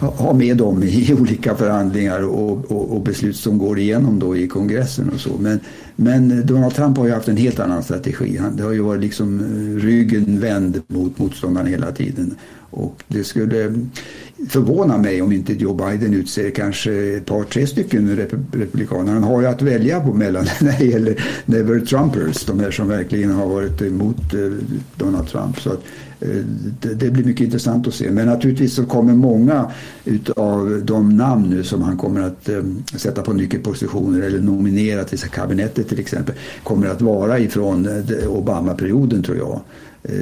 [0.00, 4.48] ha med dem i olika förhandlingar och, och, och, beslut som går igenom då i
[4.48, 5.30] kongressen och så.
[5.40, 5.60] Men,
[5.96, 8.36] men Donald Trump har ju haft en helt annan strategi.
[8.36, 12.34] Han, det har ju varit liksom eh, ryggen vänd mot motståndaren hela tiden.
[12.70, 13.74] Och det skulle
[14.48, 18.16] förvåna mig om inte Joe Biden utser kanske ett par, tre stycken
[18.52, 19.12] republikaner.
[19.12, 22.88] Han har ju att välja på mellan när det gäller Never Trumpers, de här som
[22.88, 24.40] verkligen har varit emot eh,
[24.96, 25.60] Donald Trump.
[25.60, 25.82] Så att,
[26.20, 26.44] Eh,
[26.80, 28.10] det, blir mycket intressant att se.
[28.10, 29.70] Men naturligtvis så kommer många
[30.04, 32.62] utav de namn nu som han kommer att eh,
[32.96, 39.22] sätta på nyckelpositioner eller nominera till kabinettet till exempel kommer att vara ifrån eh, Obama-perioden
[39.22, 39.60] tror jag.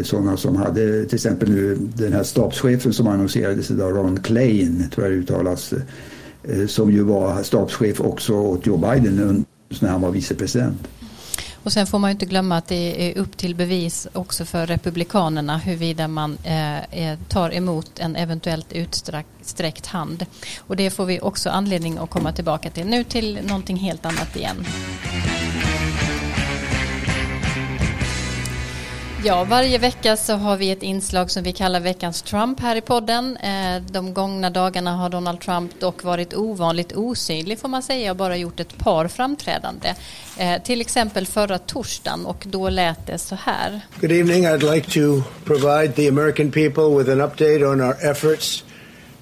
[0.03, 5.07] Sådana som hade till exempel nu den här stabschefen som annonserades idag, Ron Klein, tror
[5.07, 5.75] jag det uttalas,
[6.67, 9.45] som ju var stabschef också åt Joe Biden
[9.81, 10.89] när han var vicepresident.
[11.63, 14.67] Och sen får man ju inte glömma att det är upp till bevis också för
[14.67, 20.27] Republikanerna huruvida man eh, tar emot en eventuellt utsträckt hand.
[20.59, 22.87] Och det får vi också anledning att komma tillbaka till.
[22.87, 24.65] Nu till någonting helt annat igen.
[29.25, 32.81] Ja, varje vecka så har vi ett inslag som vi kallar veckans Trump här i
[32.81, 33.37] podden.
[33.37, 38.17] Eh, de gångna dagarna har Donald Trump dock varit ovanligt osynlig får man säga och
[38.17, 39.95] bara gjort ett par framträdande.
[40.39, 43.81] Eh, till exempel förra torsdagen och då lät det så här.
[44.01, 48.65] Good evening, I'd like to provide the American people with an update on our efforts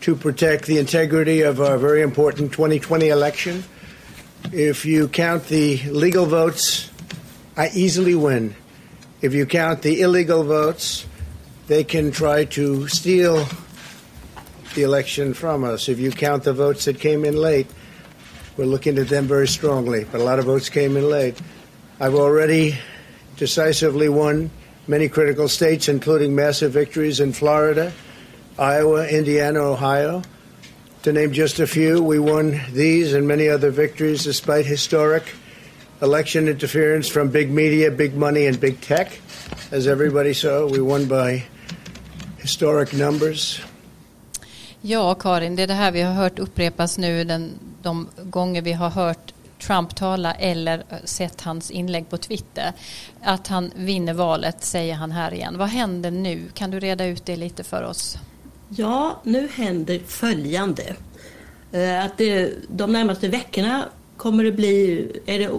[0.04, 3.64] to protect the integrity of our very important 2020 election.
[4.52, 6.90] If you count the legal votes,
[7.56, 8.54] I easily win.
[9.26, 11.04] If you count the illegal votes,
[11.66, 13.44] they can try to steal
[14.76, 15.88] the election from us.
[15.88, 17.66] If you count the votes that came in late,
[18.56, 21.36] we're looking at them very strongly, but a lot of votes came in late.
[21.98, 22.78] I've already
[23.36, 24.48] decisively won
[24.86, 27.92] many critical states, including massive victories in Florida,
[28.56, 30.22] Iowa, Indiana, Ohio.
[31.02, 35.24] To name just a few, we won these and many other victories despite historic
[36.02, 39.20] election interference from big media, big money, and big tech.
[39.72, 41.44] As everybody saw, we won by
[42.38, 43.60] historic numbers.
[44.80, 47.50] Ja, Karin, det är det här vi har hört upprepas nu den,
[47.82, 52.72] de gånger vi har hört Trump tala eller sett hans inlägg på Twitter.
[53.22, 55.58] Att han vinner valet säger han här igen.
[55.58, 56.42] Vad händer nu?
[56.54, 58.18] Kan du reda ut det lite för oss?
[58.68, 60.94] Ja, nu händer följande.
[61.72, 65.50] Eh, att det, de närmaste veckorna kommer det bli är det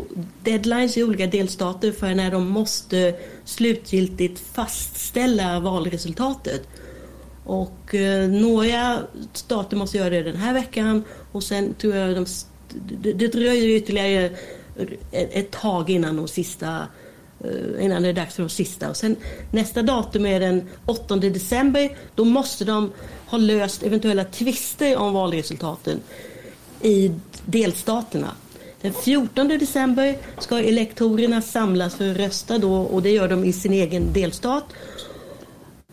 [0.43, 3.15] deadlines i olika delstater för när de måste
[3.46, 6.67] slutgiltigt fastställa valresultatet.
[7.43, 9.00] Och eh, några
[9.34, 12.26] stater måste göra det den här veckan och sen tror jag de,
[13.02, 14.32] det, det dröjer ytterligare
[15.12, 16.88] ett, tag innan de sista
[17.43, 18.89] eh, innan det är dags för de sista.
[18.89, 19.15] Och sen,
[19.52, 21.98] nästa datum är den 8 december.
[22.15, 22.91] Då måste de
[23.28, 26.02] ha löst eventuella tvister om valresultaten
[26.82, 27.12] i
[27.46, 28.32] delstaterna.
[28.82, 33.54] Den 14 december ska elektorerna samlas för att rösta då och det gör de i
[33.54, 34.63] sin egen delstat.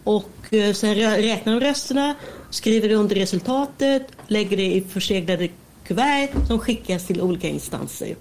[0.05, 2.14] Och eh, sen räknar de rösterna,
[2.51, 5.49] skriver under resultatet, lägger det i förseglade
[5.85, 8.16] kuvert som skickas till olika instanser.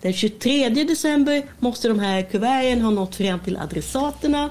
[0.00, 4.50] Den 23 december måste de här kuverten ha nått fram till adressaterna.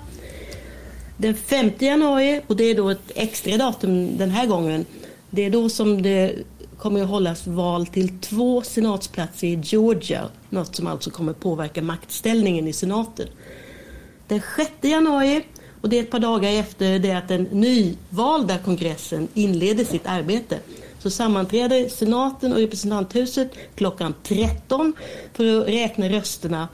[1.17, 4.86] Den 5 januari, och det är då ett extra datum den här gången,
[5.30, 6.36] det är då som det
[6.81, 10.29] kommer att hållas val till två senatsplatser i Georgia.
[10.49, 13.27] Något som alltså kommer påverka maktställningen i senaten.
[14.27, 15.43] Den 6 januari,
[15.81, 20.59] och det är ett par dagar efter det att den nyvalda kongressen inleder sitt arbete,
[20.99, 24.93] så sammanträder senaten och representanthuset klockan 13
[25.33, 26.67] för att räkna rösterna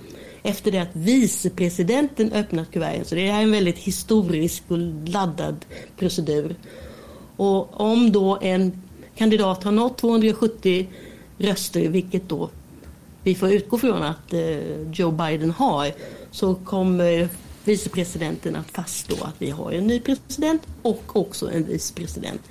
[0.43, 3.05] efter det att vicepresidenten öppnat kuverten.
[3.05, 5.65] Så det är en väldigt historisk och laddad
[5.97, 6.55] procedur.
[7.37, 8.81] Och om då en
[9.17, 10.87] kandidat har nått 270
[11.37, 12.49] röster, vilket då
[13.23, 15.91] vi får utgå från att eh, Joe Biden har,
[16.31, 17.29] så kommer
[17.63, 22.41] vicepresidenten att fastslå att vi har en ny president och också en vicepresident.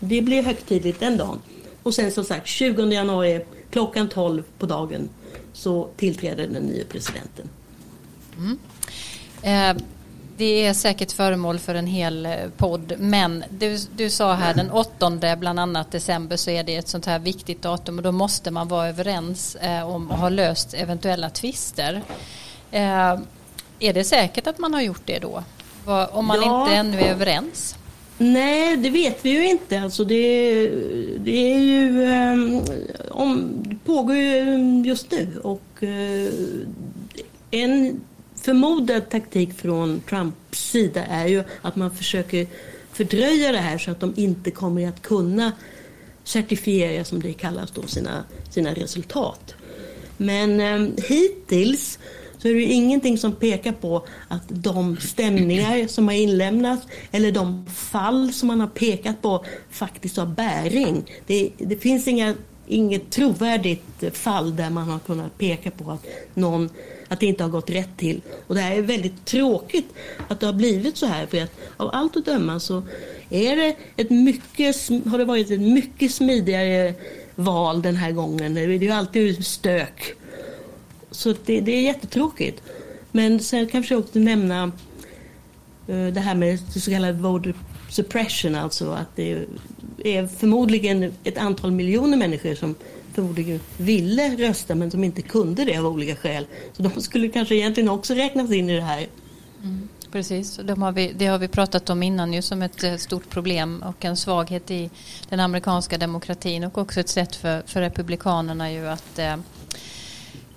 [0.00, 1.38] Det blir högtidligt den dagen.
[1.82, 5.08] Och sen som sagt 20 januari klockan 12 på dagen
[5.52, 7.48] så tillträder den nya presidenten.
[8.38, 8.58] Mm.
[9.42, 9.82] Eh,
[10.42, 12.92] det är säkert föremål för en hel eh, podd.
[12.98, 17.06] Men du, du sa här den 8 bland annat december så är det ett sånt
[17.06, 21.30] här viktigt datum och då måste man vara överens eh, om att ha löst eventuella
[21.30, 22.02] tvister.
[22.70, 23.18] Eh,
[23.78, 25.42] är det säkert att man har gjort det då?
[26.10, 26.62] Om man ja.
[26.62, 27.76] inte ännu är överens?
[28.18, 29.80] Nej, det vet vi ju inte.
[29.80, 30.68] Alltså det,
[31.18, 32.62] det är ju, um,
[33.10, 36.30] om, det pågår ju just nu och uh,
[37.50, 38.00] en
[38.42, 42.46] förmodad taktik från Trumps sida är ju att man försöker
[42.92, 45.52] fördröja det här så att de inte kommer att kunna
[46.24, 49.54] certifiera, som det kallas då, sina, sina resultat.
[50.16, 51.98] Men eh, hittills
[52.38, 57.66] så är det ingenting som pekar på att de stämningar som har inlämnats eller de
[57.66, 61.04] fall som man har pekat på faktiskt har bäring.
[61.26, 62.34] Det, det finns inga,
[62.66, 66.70] inget trovärdigt fall där man har kunnat peka på att någon
[67.12, 68.20] att det inte har gått rätt till.
[68.46, 69.94] Och det här är väldigt tråkigt
[70.28, 71.26] att det har blivit så här.
[71.26, 72.82] För att av allt att döma så
[73.30, 76.94] är det ett mycket, har det varit ett mycket smidigare
[77.34, 78.54] val den här gången.
[78.54, 80.14] Det är ju alltid stök.
[81.10, 82.62] Så det, det är jättetråkigt.
[83.10, 84.72] Men sen kanske jag också nämna
[85.88, 87.54] eh, det här med så kallad voter
[87.90, 89.46] suppression, alltså att det
[90.04, 92.74] är förmodligen ett antal miljoner människor som
[93.12, 96.46] förmodligen ville rösta men som inte kunde det av olika skäl.
[96.72, 99.06] Så de skulle kanske egentligen också räknas in i det här.
[99.62, 102.96] Mm, precis, de har vi, det har vi pratat om innan ju som ett eh,
[102.96, 104.90] stort problem och en svaghet i
[105.28, 109.36] den amerikanska demokratin och också ett sätt för, för republikanerna ju att eh,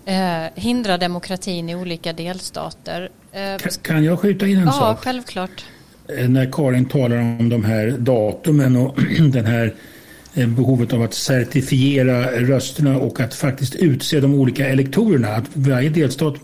[0.05, 3.09] eh hindra demokratin i olika delstater.
[3.31, 4.97] Eh, kan jag skjuta in en ja, sak?
[4.97, 5.65] Ja, självklart.
[6.07, 9.94] Eh, när Karin talar om de här datumen och den här Eh,
[10.38, 15.28] Eh, behovet av att certifiera rösterna och att faktiskt utse de olika elektorerna.
[15.28, 16.36] Att varje delstat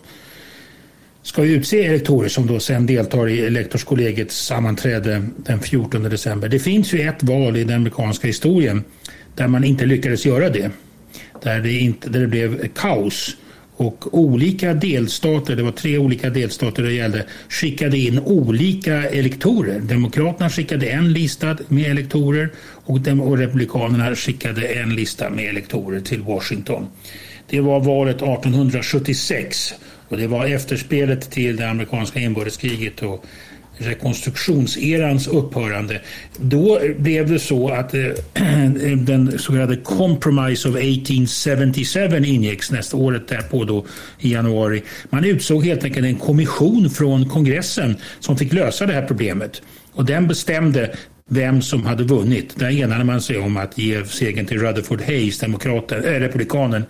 [1.24, 6.50] ska utse elektorer som då sen deltar i elektorskollegiets sammanträde den 14 december.
[6.50, 8.84] Det finns ju ett val i den amerikanska historien
[9.36, 10.72] där man inte lyckades göra det.
[11.44, 13.38] Där det, inte, där det blev kaos
[13.82, 19.80] och olika delstater, det var tre olika delstater det gällde, skickade in olika elektorer.
[19.80, 22.50] Demokraterna skickade en lista med elektorer
[22.86, 26.88] och, och Republikanerna skickade en lista med elektorer till Washington.
[27.50, 29.74] Det var valet 1876
[30.10, 33.26] och det var efterspelet till det amerikanska inbördeskriget och
[33.82, 36.02] rekonstruktionserans upphörande.
[36.38, 38.02] Då blev det så att eh,
[38.96, 43.86] den så kallade Compromise of 1877 ingicks nästa året därpå då
[44.20, 44.84] i januari.
[45.10, 49.62] Man utsåg helt enkelt en kommission från kongressen som fick lösa det här problemet.
[49.94, 50.96] Och den bestämde
[51.34, 52.56] vem som hade vunnit.
[52.56, 56.86] Där enade man sig om att ge segern till Rutherford Hayes, demokraten, äh, republikanen.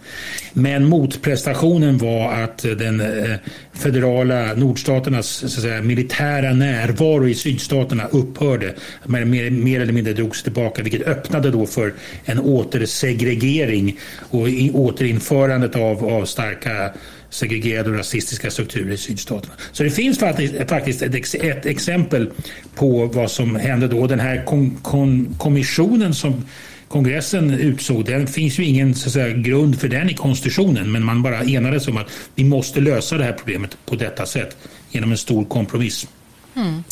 [0.54, 3.36] Men motprestationen var att eh, den eh,
[3.74, 8.74] federala nordstaternas så att säga, militära närvaro i sydstaterna upphörde.
[9.06, 11.94] Man mer, mer eller mindre drogs tillbaka vilket öppnade då för
[12.26, 16.92] en återsegregering och i, återinförandet av, av starka
[17.32, 19.54] segregerade och rasistiska strukturer i sydstaterna.
[19.72, 20.20] Så det finns
[20.68, 22.32] faktiskt ett, exempel
[22.76, 24.08] på vad som hände då.
[24.08, 26.46] Den här kon, kon, kommissionen som
[26.88, 31.22] kongressen utsåg, den finns ju ingen så säga, grund för den i konstitutionen men man
[31.22, 34.58] bara enades om att vi måste lösa det här problemet på detta sätt
[34.90, 36.08] genom en stor kompromiss.
[36.56, 36.84] Mm.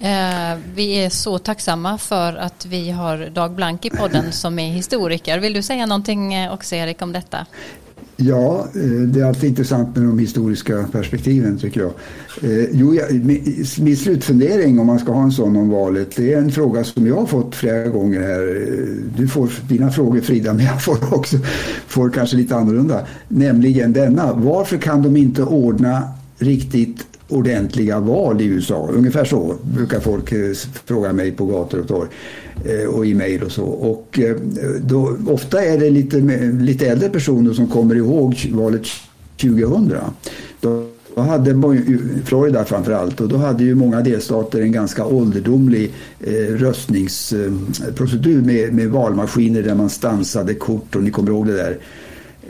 [0.00, 4.72] Eh, vi är så tacksamma för att vi har Dag Blank i podden som är
[4.72, 5.38] historiker.
[5.38, 7.46] Vill du säga någonting eh, också Erik om detta?
[8.22, 11.92] Ja, eh, det är alltid intressant med de historiska perspektiven tycker jag.
[12.42, 12.98] Eh, jo,
[13.80, 17.06] min slutfundering om man ska ha en sån om valet, det är en fråga som
[17.06, 18.40] jag har fått flera gånger här.
[18.40, 21.36] Eh, du får dina frågor Frida, men jag får också
[21.86, 23.06] får kanske lite annorlunda.
[23.28, 26.02] Nämligen denna, varför kan de inte ordna
[26.38, 28.88] riktigt ordentliga val i USA.
[28.92, 30.32] Ungefär så brukar folk
[30.84, 32.08] fråga mig på gator och torg.
[32.64, 33.64] Eh, och i mejl och så.
[33.64, 34.36] Och eh,
[34.80, 36.20] då, ofta är det lite,
[36.60, 38.86] lite äldre personer som kommer ihåg valet
[39.40, 39.92] 2000.
[40.60, 41.54] Då hade
[42.24, 45.90] Florida framför allt och då hade ju många delstater en ganska ålderdomlig
[46.20, 51.56] eh, röstningsprocedur eh, med, med valmaskiner där man stansade kort och ni kommer ihåg det
[51.56, 51.78] där.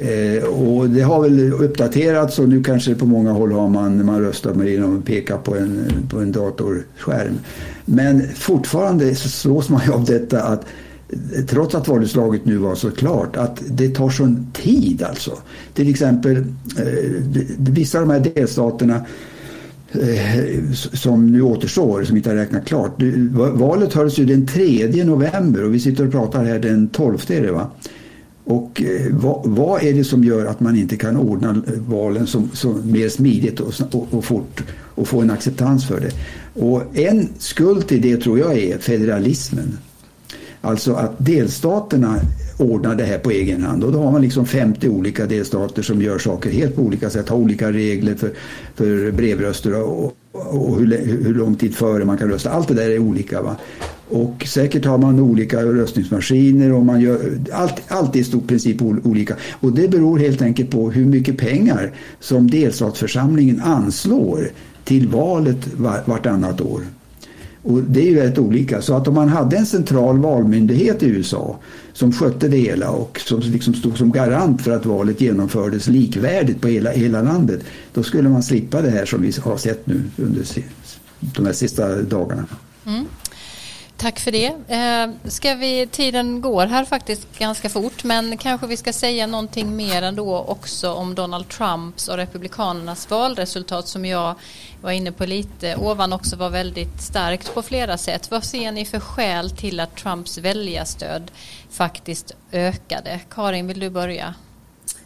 [0.01, 4.21] Eh, och det har väl uppdaterats och nu kanske på många håll har man, man
[4.21, 7.39] röstar med genom att peka på en, på en datorskärm.
[7.85, 10.67] Men fortfarande så slås man ju av detta att
[11.49, 15.33] trots att valutslaget nu var så klart att det tar sån tid alltså.
[15.75, 16.45] Till exempel eh,
[17.59, 19.07] vissa av de här delstaterna
[19.93, 23.03] eh, som nu återstår, som inte har räknat klart.
[23.53, 27.43] Valet hölls ju den 3 november och vi sitter och pratar här den 12 är
[27.43, 27.71] det va?
[28.45, 32.51] Och eh, vad, vad, är det som gör att man inte kan ordna valen som,
[32.53, 36.11] som mer smidigt och, och, och, fort och få en acceptans för det?
[36.61, 39.79] Och en skuld till det tror jag är federalismen.
[40.61, 42.21] Alltså att delstaterna
[42.59, 43.85] ordnar det här på egen hand.
[43.85, 47.29] Och då har man liksom 50 olika delstater som gör saker helt på olika sätt.
[47.29, 48.33] Har olika regler för,
[48.75, 52.51] för brevröster och, och hur, hur lång tid före man kan rösta.
[52.51, 53.43] Allt det där är olika.
[53.43, 53.57] Va?
[54.11, 58.83] Och säkert har man olika röstningsmaskiner och man gör allt, allt är i stor princip
[58.83, 59.37] olika.
[59.61, 64.51] Och det beror helt enkelt på hur mycket pengar som delstatsförsamlingen anslår
[64.85, 65.69] till valet
[66.05, 66.83] vartannat år.
[67.63, 68.83] Och det är ju väldigt olika.
[68.83, 71.59] Så att om man hade en central valmyndighet i USA
[71.93, 76.61] som skötte det hela och som liksom stod som garant för att valet genomfördes likvärdigt
[76.61, 77.61] på hela, hela landet.
[77.95, 80.43] Då skulle man slippa det här som vi har sett nu under
[81.21, 82.45] de här sista dagarna.
[82.87, 83.05] Mm.
[84.01, 84.47] Tack för det.
[84.47, 89.77] Eh, ska vi, tiden går här faktiskt ganska fort men kanske vi ska säga någonting
[89.77, 94.35] mer ändå också om Donald Trumps och Republikanernas valresultat som jag
[94.81, 98.31] var inne på lite ovan också var väldigt starkt på flera sätt.
[98.31, 101.31] Vad ser ni för skäl till att Trumps väljarstöd
[101.71, 103.21] faktiskt ökade?
[103.31, 104.35] Karin, vill du börja?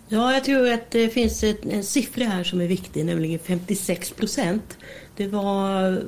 [0.09, 4.79] Ja, jag tror att det finns en siffra här som är viktig, nämligen 56 procent.
[5.17, 6.03] Det var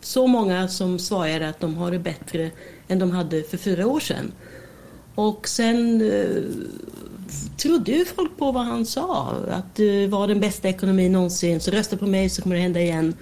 [0.00, 2.50] så många som svarade att de har det bättre
[2.88, 4.32] än de hade för fyra år sedan.
[5.14, 6.42] Och sen eh,
[7.56, 9.34] trodde ju folk på vad han sa.
[9.50, 11.60] Att det var den bästa ekonomin någonsin.
[11.60, 13.14] Så rösta på mig så kommer det hända igen.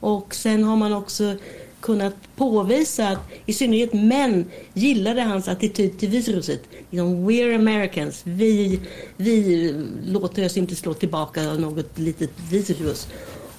[0.00, 1.34] Och sen har man också
[1.80, 6.62] kunnat påvisa att i synnerhet män gillade hans attityd till viruset.
[6.90, 8.20] Liksom, We're Americans.
[8.24, 8.80] Vi,
[9.16, 9.74] vi
[10.04, 13.08] låter oss inte slå tillbaka av något litet virus.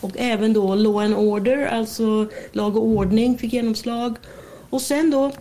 [0.01, 4.17] Och även då law and order, alltså lag och ordning fick genomslag.
[4.69, 5.31] Och sen då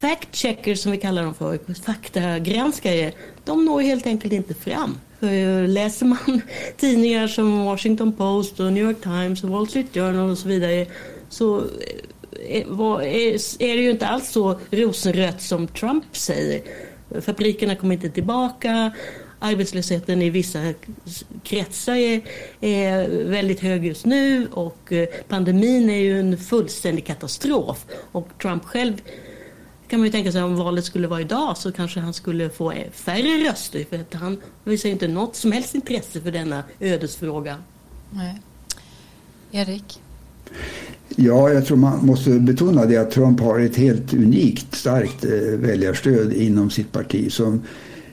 [0.00, 3.12] fact checkers som vi kallar dem för, faktagranskare,
[3.44, 4.98] de når helt enkelt inte fram.
[5.20, 6.42] För läser man
[6.76, 10.86] tidningar som Washington Post och New York Times och Wall Street Journal och så vidare
[11.28, 11.64] så eh,
[12.48, 16.62] eh, eh, är det ju inte alls så rosenrött som Trump säger.
[17.20, 18.92] Fabrikerna kommer inte tillbaka,
[19.42, 20.74] arbetslösheten i vissa
[21.42, 22.22] kretsar är,
[22.60, 27.86] är väldigt hög just nu och eh, pandemin är ju en fullständig katastrof.
[28.12, 29.00] Och Trump själv
[29.88, 32.72] kan man ju tänka sig om valet skulle vara idag så kanske han skulle få
[32.92, 37.56] färre röster för att han visar inte något som helst intresse för denna ödesfråga.
[38.10, 38.40] Nej.
[39.50, 40.00] Erik?
[41.16, 45.30] Ja, jag tror man måste betona det att Trump har ett helt unikt starkt eh,
[45.40, 47.62] väljarstöd inom sitt parti som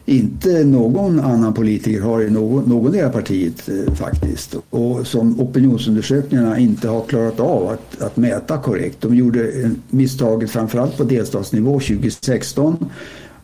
[0.10, 4.56] inte någon annan politiker har i någon, någon del av partiet eh, faktiskt.
[4.70, 9.02] Och som opinionsundersökningarna inte har klarat av att, att mäta korrekt.
[9.02, 12.90] De gjorde misstaget framförallt på delstatsnivå 2016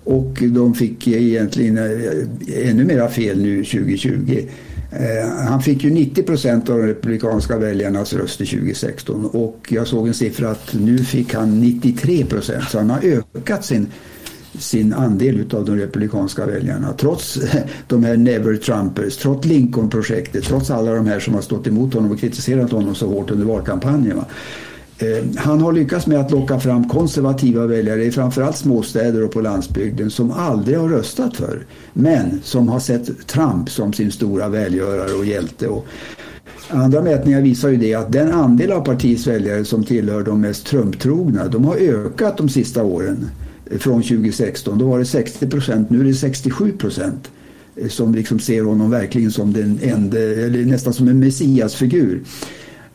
[0.04, 4.48] och de fick egentligen eh, ännu mera fel nu 2020.
[4.92, 10.08] Eh, han fick ju 90 procent av de republikanska väljarnas röster 2016 och jag såg
[10.08, 13.88] en siffra att nu fick han 93 procent så han har ökat sin
[14.60, 16.94] sin andel av de republikanska väljarna.
[16.94, 21.68] Trots eh, de här Never Trumpers, trots Lincoln-projektet, trots alla de här som har stått
[21.68, 24.22] emot honom och kritiserat honom så hårt under valkampanjen.
[24.98, 29.42] Eh, han har lyckats med att locka fram konservativa väljare i framförallt småstäder och på
[29.42, 35.14] landsbygden som aldrig har röstat för men som har sett Trump som sin stora välgörare
[35.14, 35.68] och hjälte.
[35.68, 35.88] Och
[36.70, 40.66] andra mätningar visar ju det att den andel av partiets väljare som tillhör de mest
[40.68, 43.30] Trump-trogna de har ökat de sista åren
[43.80, 44.78] från 2016.
[44.78, 47.32] Då var det 60 procent, nu är det 67 procent
[47.76, 52.22] eh, som liksom ser honom verkligen som den enda, eller nästan som en messiasfigur.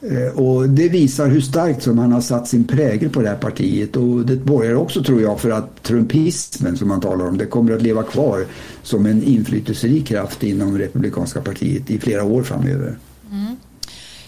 [0.03, 3.37] Eh, och det visar hur starkt som han har satt sin prägel på det här
[3.37, 7.47] partiet och det borgar också tror jag för att trumpismen som man talar om, det
[7.47, 8.47] kommer att leva kvar
[8.83, 12.97] som en inflytelserik kraft inom republikanska partiet i flera år framöver.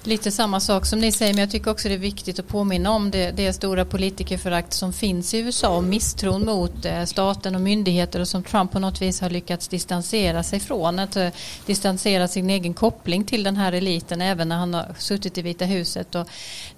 [0.05, 2.91] Lite samma sak som ni säger men jag tycker också det är viktigt att påminna
[2.91, 7.61] om det, det stora politikerförakt som finns i USA och misstron mot eh, staten och
[7.61, 10.99] myndigheter och som Trump på något vis har lyckats distansera sig från.
[10.99, 11.29] Att uh,
[11.67, 15.65] distansera sin egen koppling till den här eliten även när han har suttit i Vita
[15.65, 16.15] huset.
[16.15, 16.29] Och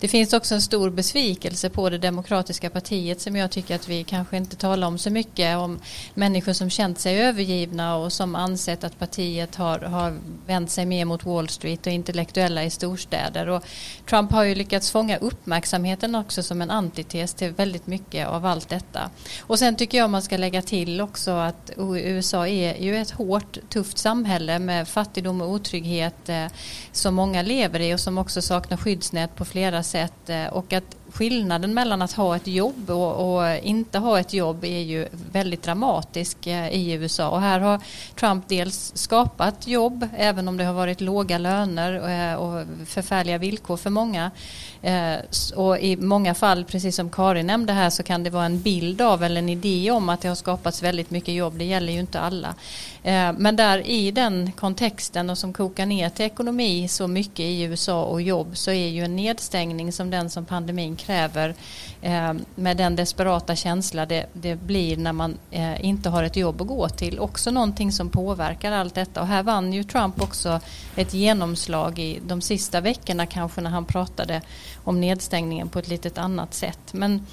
[0.01, 4.05] det finns också en stor besvikelse på det demokratiska partiet som jag tycker att vi
[4.05, 5.81] kanske inte talar om så mycket om
[6.15, 10.17] människor som känt sig övergivna och som ansett att partiet har, har
[10.47, 13.49] vänt sig mer mot Wall Street och intellektuella i storstäder storstäder.
[13.49, 13.65] Och
[14.09, 18.69] Trump har ju lyckats fånga uppmärksamheten också som en antites till väldigt mycket av allt
[18.69, 19.11] detta.
[19.41, 23.59] Och sen tycker jag man ska lägga till också att USA är ju ett hårt,
[23.69, 26.47] tufft samhälle med fattigdom och otrygghet eh,
[26.93, 30.29] som många lever i och som också saknar skyddsnät på flera sätt.
[30.31, 34.65] Eh, och att skillnaden mellan att ha ett jobb och, och, inte ha ett jobb
[34.65, 37.29] är ju väldigt dramatisk eh, i USA.
[37.29, 37.81] Och här har
[38.15, 41.93] Trump dels skapat jobb, även om det har varit låga löner
[42.31, 44.31] eh, och förfärliga villkor för många.
[44.83, 45.17] Eh,
[45.55, 49.01] och i många fall, precis som Karin nämnde här, så kan det vara en bild
[49.01, 51.59] av eller en idé om att det har skapats väldigt mycket jobb.
[51.59, 52.55] Det gäller ju inte alla.
[53.05, 57.63] Eh, men där i den kontexten och som kokar ner till ekonomi så mycket i
[57.63, 61.55] USA och jobb så är ju en nedstängning som den som pandemin kräver
[62.03, 66.61] eh, med den desperata känsla det, det blir när man eh, inte har ett jobb
[66.61, 67.19] att gå till.
[67.19, 69.21] Också någonting som påverkar allt detta.
[69.21, 70.61] Och här vann ju Trump också
[70.97, 74.43] ett genomslag i de sista veckorna kanske när han pratade
[74.85, 76.93] om nedstängningen på ett lite annat sätt.
[76.93, 77.27] Men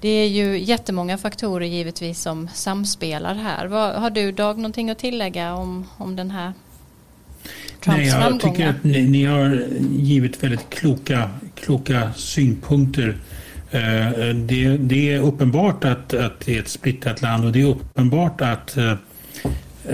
[0.00, 3.66] det är ju jättemånga faktorer givetvis som samspelar här.
[3.66, 6.52] Vad, har du Dag någonting att tillägga om, om den här
[7.80, 8.54] Trumps Nej, jag framgångar?
[8.54, 13.16] tycker att ni, ni, har givit väldigt kloka, kloka synpunkter.
[13.70, 17.66] Eh, det, det, är uppenbart att, att det är ett splittrat land och det är
[17.66, 18.94] uppenbart att eh,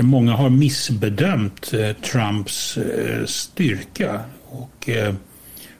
[0.01, 2.79] många har missbedömt eh, Trumps
[3.27, 4.89] styrka och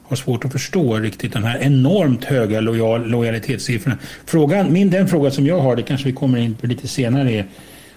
[0.07, 3.97] har svårt att förstå riktigt den här enormt höga lojal, lojalitetssiffrorna.
[4.25, 7.31] Frågan, min, den fråga som jag har, det kanske vi kommer in på lite senare,
[7.31, 7.45] är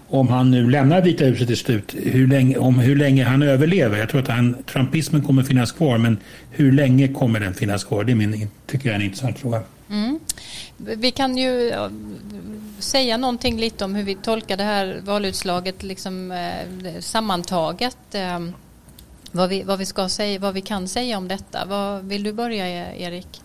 [0.09, 3.99] om han nu lämnar Vita huset till slut, hur länge, om hur länge han överlever.
[3.99, 6.19] Jag tror att han, trumpismen kommer finnas kvar, men
[6.51, 8.05] hur länge kommer den finnas kvar?
[8.05, 9.63] Det är min, tycker jag är en intressant fråga.
[9.91, 10.21] Mm.
[10.77, 11.73] Vi kan ju
[12.79, 18.15] säga någonting lite om hur vi tolkar det här valutslaget liksom, eh, sammantaget.
[18.15, 18.41] Eh,
[19.33, 21.59] vad, vi, vad, vi ska säga, vad vi kan säga om detta.
[21.69, 23.43] Vad, vill du börja Erik?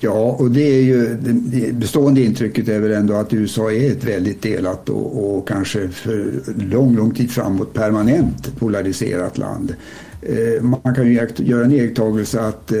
[0.00, 4.04] Ja, och det är ju det bestående intrycket är väl ändå att USA är ett
[4.04, 6.32] väldigt delat och, och kanske för
[6.70, 9.74] lång, lång tid framåt permanent polariserat land.
[10.22, 12.80] Eh, man kan ju göra en iakttagelse att eh,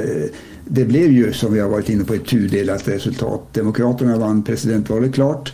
[0.64, 3.54] det blev ju, som vi har varit inne på, ett tudelat resultat.
[3.54, 5.52] Demokraterna vann presidentvalet klart.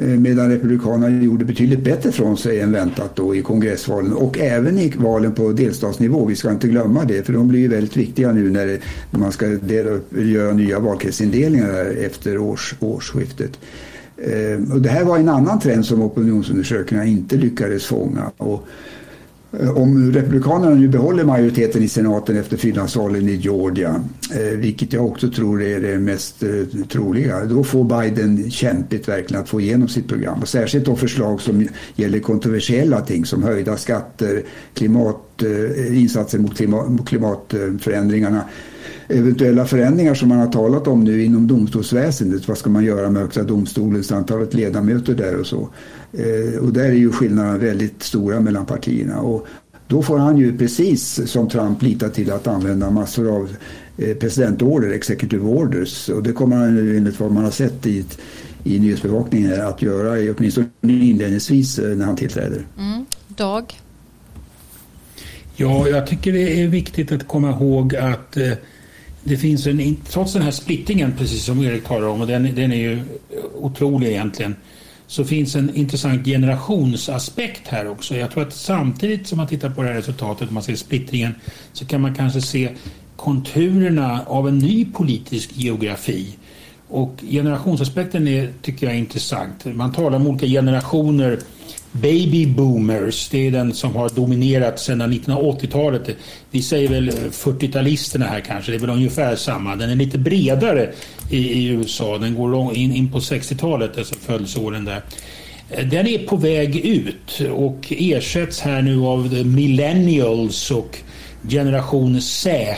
[0.00, 4.78] Eh, medan Republikanerna gjorde betydligt bättre från sig än väntat då i kongressvalen och även
[4.78, 6.24] i valen på delstatsnivå.
[6.24, 8.78] Vi ska inte glömma det för de blir ju väldigt viktiga nu när
[9.10, 9.46] man ska
[10.16, 13.58] göra nya valkretsindelningar efter års, årsskiftet.
[14.16, 18.30] Eh, och det här var en annan trend som opinionsundersökningarna inte lyckades fånga.
[18.36, 18.97] Och Eh,
[19.52, 25.06] Eh, om Republikanerna nu behåller majoriteten i senaten efter fyllnadsvalen i Georgia, eh, vilket jag
[25.06, 29.88] också tror är det mest eh, troliga, då får Biden kämpigt verkligen att få igenom
[29.88, 30.42] sitt program.
[30.42, 34.42] Och särskilt de förslag som gäller kontroversiella ting som höjda skatter,
[34.74, 35.42] klimat,
[35.92, 38.44] insatser mot, klimat, mot klimatförändringarna
[39.08, 42.48] eventuella förändringar som man har talat om nu inom domstolsväsendet.
[42.48, 45.68] Vad ska man göra med Högsta domstolens antalet ledamöter där och så.
[46.12, 49.20] Eh, och där är ju skillnaderna väldigt stora mellan partierna.
[49.20, 49.46] Och
[49.88, 53.56] då får han ju precis som Trump lita till att använda massor av
[53.98, 56.08] eh, presidentorder, executive orders.
[56.08, 58.04] Och det kommer han enligt vad man har sett i,
[58.64, 62.66] i nyhetsbevakningen att göra, åtminstone inledningsvis eh, när han tillträder.
[62.78, 63.06] Mm.
[63.28, 63.74] Dag?
[65.56, 68.52] Ja, jag tycker det är viktigt att komma ihåg att eh,
[69.24, 72.72] det finns en, trots den här splittringen, precis som Erik talar om, och den, den
[72.72, 73.00] är ju
[73.54, 74.56] otrolig egentligen,
[75.08, 78.16] så finns en intressant generationsaspekt här också.
[78.16, 81.34] Jag tror att samtidigt som man tittar på det här resultatet, man ser splittringen,
[81.72, 82.70] så kan man kanske se
[83.16, 86.36] konturerna av en ny politisk geografi.
[86.88, 89.64] Och generationsaspekten är, tycker jag är intressant.
[89.64, 91.38] Man talar om olika generationer
[92.02, 96.16] Baby boomers, det är den som har dominerat sedan 1980-talet.
[96.50, 99.76] Vi säger väl 40-talisterna här kanske, det är väl ungefär samma.
[99.76, 100.92] Den är lite bredare
[101.30, 105.02] i, i USA, den går lång, in, in på 60-talet, alltså födelseåren där.
[105.84, 110.98] Den är på väg ut och ersätts här nu av millennials och
[111.48, 112.76] generation Z.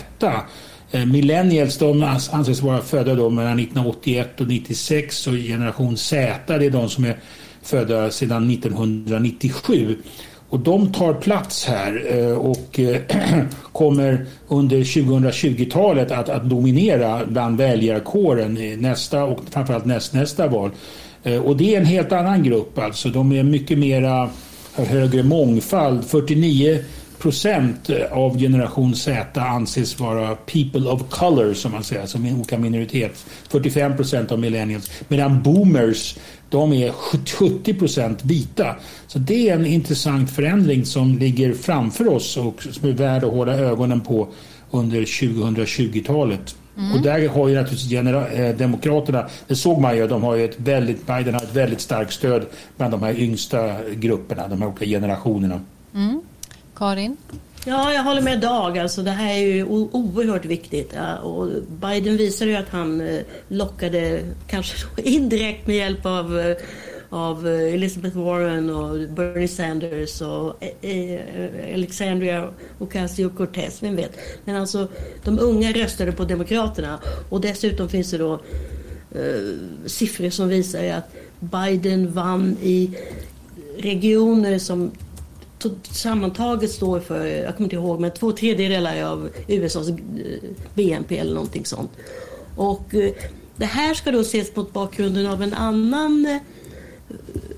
[0.93, 6.67] Eh, millennials de anses vara födda då mellan 1981 och 96 och generation Z det
[6.67, 7.17] är de som är
[7.63, 9.97] födda sedan 1997.
[10.51, 13.01] Och de tar plats här eh, och eh,
[13.73, 20.71] kommer under 2020-talet att, att dominera bland väljarkåren i nästa och framförallt nästnästa val.
[21.23, 23.09] Eh, och det är en helt annan grupp alltså.
[23.09, 24.31] De är mycket mera
[24.75, 26.05] högre mångfald.
[26.05, 26.79] 49
[27.19, 33.25] procent av generation Z anses vara people of color som man säger, som olika minoritet.
[33.49, 34.91] 45 procent av millennials.
[35.09, 36.17] Medan boomers
[36.51, 38.77] de är 70 procent vita.
[39.07, 43.33] Så det är en intressant förändring som ligger framför oss och som är värd att
[43.33, 44.29] hålla ögonen på
[44.71, 46.57] under 2020-talet.
[46.77, 46.93] Mm.
[46.93, 50.61] Och där har ju naturligtvis eh, Demokraterna, det såg man ju, de har ju ett
[50.61, 52.47] väldigt, Biden har ett väldigt starkt stöd
[52.77, 55.61] bland de här yngsta grupperna, de här olika generationerna.
[55.95, 56.21] Mm.
[56.77, 57.17] Karin?
[57.65, 58.79] Ja, jag håller med Dag.
[58.79, 60.93] Alltså, det här är ju oerhört viktigt.
[60.95, 66.57] Ja, och Biden visar ju att han eh, lockade, kanske indirekt med hjälp av, eh,
[67.11, 71.21] av Elizabeth Warren och Bernie Sanders och eh,
[71.75, 72.49] Alexandria
[72.79, 74.19] Ocasio-Cortez, vem vet.
[74.45, 74.89] Men alltså,
[75.25, 76.99] de unga röstade på Demokraterna
[77.29, 78.33] och dessutom finns det då
[79.15, 79.57] eh,
[79.87, 82.91] siffror som visar att Biden vann i
[83.79, 84.91] regioner som
[85.83, 89.95] sammantaget står för, jag kommer inte ihåg, men två tredjedelar av USAs eh,
[90.75, 91.91] BNP eller någonting sånt.
[92.57, 93.13] Och eh,
[93.57, 96.37] det här ska då ses mot bakgrunden av en annan eh,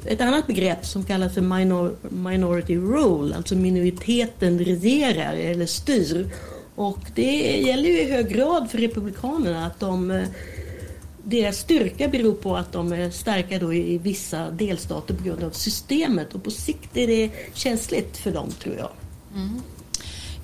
[0.07, 6.31] ett annat begrepp som kallas för minor, minority rule, alltså minoriteten regerar eller styr.
[6.75, 10.25] Och det gäller ju i hög grad för Republikanerna att de
[11.25, 15.51] deras styrka beror på att de är starka då i vissa delstater på grund av
[15.51, 18.91] systemet och på sikt är det känsligt för dem tror jag.
[19.35, 19.63] Mm.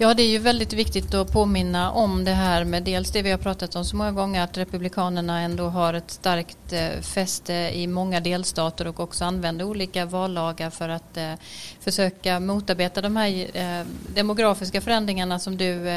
[0.01, 3.31] Ja, det är ju väldigt viktigt att påminna om det här med dels det vi
[3.31, 7.87] har pratat om så många gånger att Republikanerna ändå har ett starkt eh, fäste i
[7.87, 11.33] många delstater och också använder olika vallagar för att eh,
[11.81, 15.91] försöka motarbeta de här eh, demografiska förändringarna som du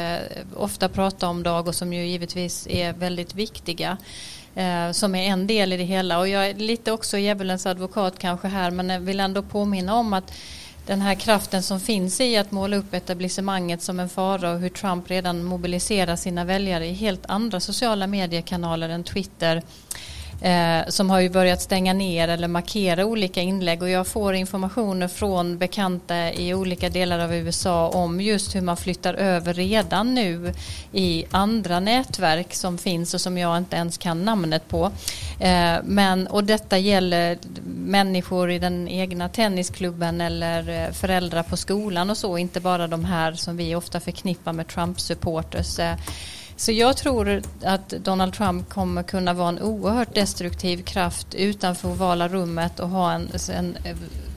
[0.56, 3.96] ofta pratar om Dag och som ju givetvis är väldigt viktiga
[4.54, 6.18] Eh, som är en del i det hela.
[6.18, 10.12] Och jag är lite också djävulens advokat kanske här men jag vill ändå påminna om
[10.12, 10.32] att
[10.86, 14.68] den här kraften som finns i att måla upp etablissemanget som en fara och hur
[14.68, 19.62] Trump redan mobiliserar sina väljare i helt andra sociala mediekanaler än Twitter
[20.42, 25.08] eh, som har ju börjat stänga ner eller markera olika inlägg och jag får informationer
[25.08, 30.54] från bekanta i olika delar av USA om just hur man flyttar över redan nu
[30.92, 34.90] i andra nätverk som finns och som jag inte ens kan namnet på.
[35.40, 37.38] Eh, men, och detta gäller
[37.76, 43.04] människor i den egna tennisklubben eller eh, föräldrar på skolan och så, inte bara de
[43.04, 45.78] här som vi ofta förknippar med Trump-supporters.
[45.78, 45.96] Eh,
[46.62, 52.28] så jag tror att Donald Trump kommer kunna vara en oerhört destruktiv kraft utanför ovala
[52.28, 53.76] rummet och ha en, en,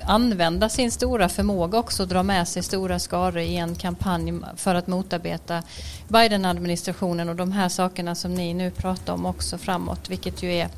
[0.03, 4.75] använda sin stora förmåga också och dra med sig stora skaror i en kampanj för
[4.75, 5.63] att motarbeta
[6.07, 10.69] Biden-administrationen och de här sakerna som ni nu pratar om också framåt, vilket ju är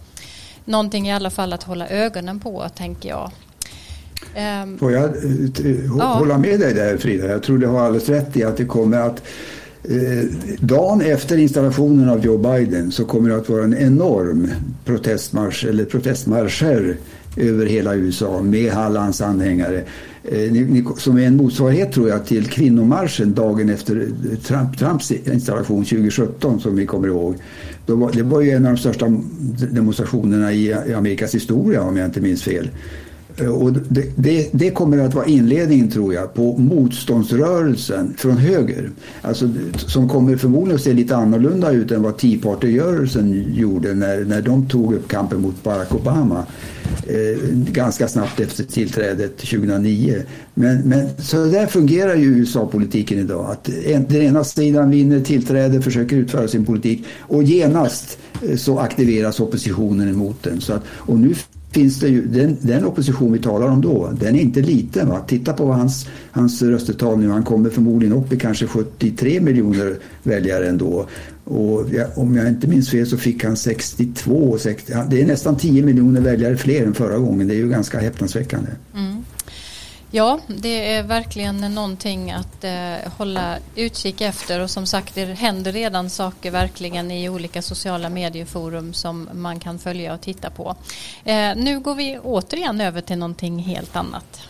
[0.65, 3.31] någonting i alla fall att hålla ögonen på, tänker jag.
[4.79, 7.27] Får jag eh, hålla med dig där Frida?
[7.27, 10.25] Jag tror du har alldeles rätt i att det kommer att Eh, Eh,
[10.59, 14.49] dagen efter installationen av Joe Biden så kommer det att vara en enorm
[14.85, 16.97] protestmarsch eller protestmarscher
[17.37, 19.83] över hela USA med Hallands anhängare.
[20.23, 25.85] Eh, som är en motsvarighet tror jag till kvinnomarschen dagen efter eh, Trump, Trumps installation
[25.85, 27.35] 2017 som vi kommer ihåg.
[27.85, 29.05] Var, det var ju en av de största
[29.71, 32.69] demonstrationerna i Amerikas historia om jag inte minns fel.
[33.39, 38.91] Eh, och det, det, det, kommer att vara inledningen tror jag på motståndsrörelsen från höger.
[39.21, 44.25] Alltså, som kommer förmodligen att se lite annorlunda ut än vad Tea Party-rörelsen gjorde när,
[44.25, 46.45] när de tog upp kampen mot Barack Obama.
[47.07, 50.21] Eh, ganska snabbt efter tillträdet 2009.
[50.53, 53.51] Men, men så där fungerar ju USA-politiken idag.
[53.51, 58.17] Att en, den ena sidan vinner tillträde, försöker utföra sin politik och genast
[58.49, 60.61] eh, så aktiveras oppositionen emot den.
[60.61, 61.35] Så att, och nu
[61.77, 65.09] finns det ju, den, den, opposition vi talar om då, den är inte liten.
[65.09, 65.19] Va?
[65.27, 70.69] Titta på hans, hans röstetal nu, han kommer förmodligen upp i kanske 73 miljoner väljare
[70.69, 71.07] ändå.
[71.43, 75.83] Och om jag inte minns fel så fick han 62, 60, det är nästan 10
[75.83, 77.47] miljoner väljare fler än förra gången.
[77.47, 78.69] Det är ju ganska häpnadsväckande.
[78.95, 79.23] Mm.
[80.17, 85.71] Ja, det är verkligen någonting att eh, hålla utkik efter och som sagt det händer
[85.71, 90.75] redan saker verkligen i olika sociala medieforum som man kan följa och titta på.
[91.25, 94.41] Eh, nu går vi återigen över till någonting helt annat.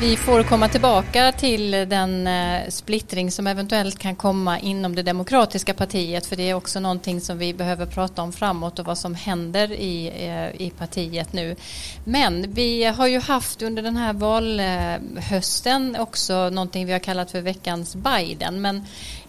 [0.00, 5.74] Vi får komma tillbaka till den eh, splittring som eventuellt kan komma inom det demokratiska
[5.74, 9.14] partiet för det är också någonting som vi behöver prata om framåt och vad som
[9.14, 11.56] händer i, eh, i partiet nu.
[12.04, 17.40] Men vi har ju haft under den här valhösten också någonting vi har kallat för
[17.40, 18.60] veckans Biden.
[18.60, 18.76] Men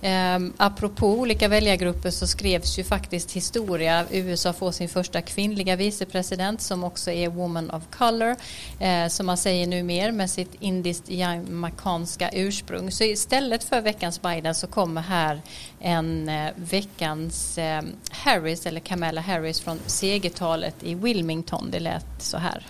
[0.01, 4.05] eh, apropå olika väljargrupper så skrevs ju faktiskt historia.
[4.11, 8.35] USA får sin första kvinnliga vicepresident som också är woman of color
[8.79, 12.91] eh, som man säger nu mer med sitt indiskt jamaicanska ursprung.
[12.91, 15.41] Så istället för veckans Biden så kommer här
[15.79, 17.81] en eh, veckans eh,
[18.11, 21.71] Harris eller Kamala Harris från segertalet i Wilmington.
[21.71, 22.65] Det lät så här.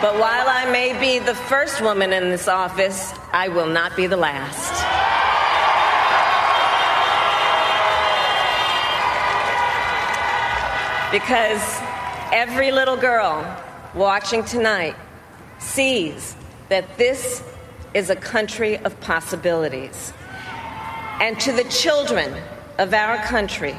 [0.00, 4.08] But while I may be the first woman in this office, I will not be
[4.08, 4.84] the last.
[11.12, 11.82] Because
[12.32, 13.44] every little girl
[13.94, 14.94] watching tonight
[15.60, 16.34] sees
[16.68, 17.44] that this
[17.94, 20.12] is a country of possibilities.
[21.20, 22.34] And to the children
[22.78, 23.76] of our country,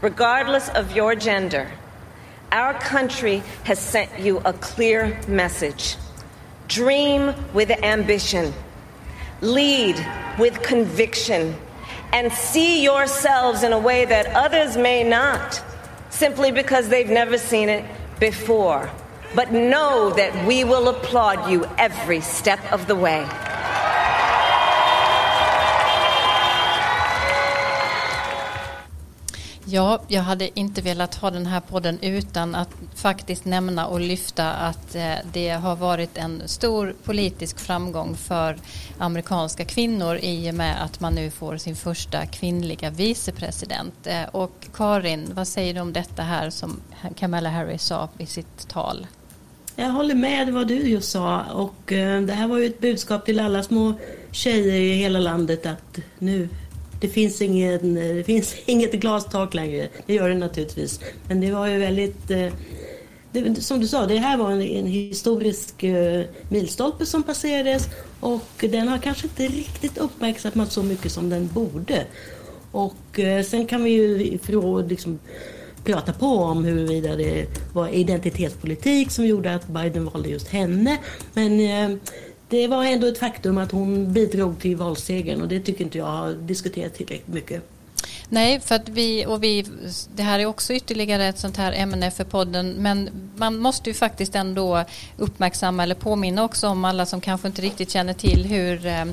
[0.00, 1.70] regardless of your gender,
[2.52, 5.96] our country has sent you a clear message.
[6.68, 8.52] Dream with ambition,
[9.40, 9.96] lead
[10.38, 11.56] with conviction,
[12.12, 15.60] and see yourselves in a way that others may not,
[16.10, 17.84] simply because they've never seen it
[18.20, 18.90] before.
[19.34, 23.26] But know that we will applaud you every step of the way.
[29.66, 34.52] Ja, jag hade inte velat ha den här podden utan att faktiskt nämna och lyfta
[34.52, 38.58] att eh, det har varit en stor politisk framgång för
[38.98, 44.06] amerikanska kvinnor i och med att man nu får sin första kvinnliga vicepresident.
[44.06, 46.80] Eh, och Karin, vad säger du om detta här som
[47.16, 49.06] Kamala Harris sa i sitt tal?
[49.76, 53.24] Jag håller med vad du just sa och eh, det här var ju ett budskap
[53.24, 53.94] till alla små
[54.30, 56.48] tjejer i hela landet att nu
[57.00, 59.88] det finns, ingen, eh, det finns inget glastak längre.
[60.06, 61.00] Det gör det naturligtvis.
[61.28, 62.52] Men det var ju väldigt eh,
[63.32, 67.88] det, som du sa, det här var en, en historisk uh, milstolpe som passerades
[68.20, 72.04] och den har kanske inte riktigt uppmärksammats så mycket som den borde.
[72.70, 75.18] Och uh, sen kan vi ju för, liksom,
[75.84, 80.98] prata på om huruvida det var identitetspolitik som gjorde att Biden valde just henne.
[81.34, 81.98] Men eh,
[82.48, 86.06] det var ändå ett faktum att hon bidrog till valsegern och det tycker inte jag
[86.06, 87.62] har diskuterat tillräckligt mycket.
[88.28, 89.66] Nej, för att vi, och vi,
[90.14, 93.94] det här är också ytterligare ett sånt här ämne för podden, men man måste ju
[93.94, 94.84] faktiskt ändå
[95.16, 99.04] uppmärksamma eller påminna också om alla som kanske inte riktigt känner till hur eh,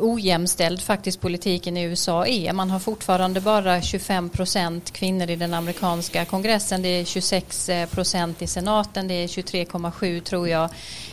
[0.00, 2.52] ojämställd faktiskt politiken i USA är.
[2.52, 6.82] Man har fortfarande bara 25 procent kvinnor i den amerikanska kongressen.
[6.82, 9.08] Det är 26 procent i senaten.
[9.08, 10.70] Det är 23,7 tror jag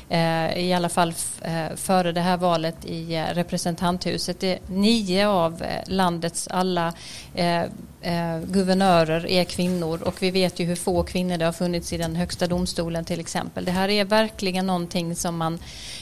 [0.09, 4.39] eh, i alla fall eh, före det här valet i eh, representanthuset.
[4.39, 6.93] Det är nio av landets alla
[8.01, 10.01] eh, guvernörer är kvinnor.
[10.03, 13.19] Och vi vet ju hur få kvinnor det har funnits i den högsta domstolen till
[13.19, 13.65] exempel.
[13.65, 15.59] Det här är verkligen någonting som man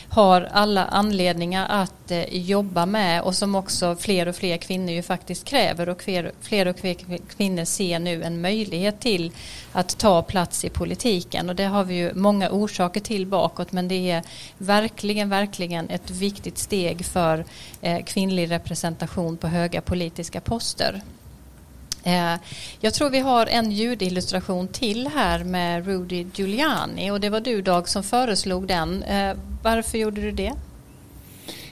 [0.10, 3.22] har alla anledningar att eh, jobba med.
[3.22, 5.89] Och som också fler och fler kvinnor ju faktiskt kräver.
[5.89, 6.95] Och fler, fler och fler
[7.38, 9.32] kvinnor ser nu en möjlighet till
[9.72, 11.50] att ta plats i politiken.
[11.50, 13.72] Och det har vi ju många orsaker till bakåt.
[13.72, 14.24] Men det är
[14.58, 17.45] verkligen, verkligen ett viktigt steg för
[17.82, 21.02] eh, kvinnlig representation på höga politiska poster.
[22.08, 22.39] Eh,
[22.80, 27.62] jag tror vi har en ljudillustration till här med Rudy Giuliani och det var du
[27.62, 29.03] Dag som föreslog den.
[29.03, 30.53] Eh, varför gjorde du det?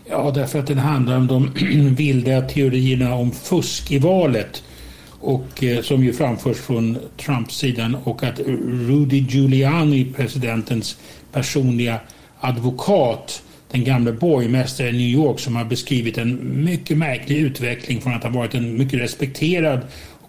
[0.09, 1.53] Ja, därför att den handlar om de
[1.95, 4.63] vilda teorierna om fusk i valet
[5.09, 10.97] och eh, som ju framförs från Trumps sidan och att Rudy Giuliani, presidentens
[11.31, 11.99] personliga
[12.39, 18.13] advokat, den gamle borgmästaren i New York som har beskrivit en mycket märklig utveckling från
[18.13, 19.81] att ha varit en mycket respekterad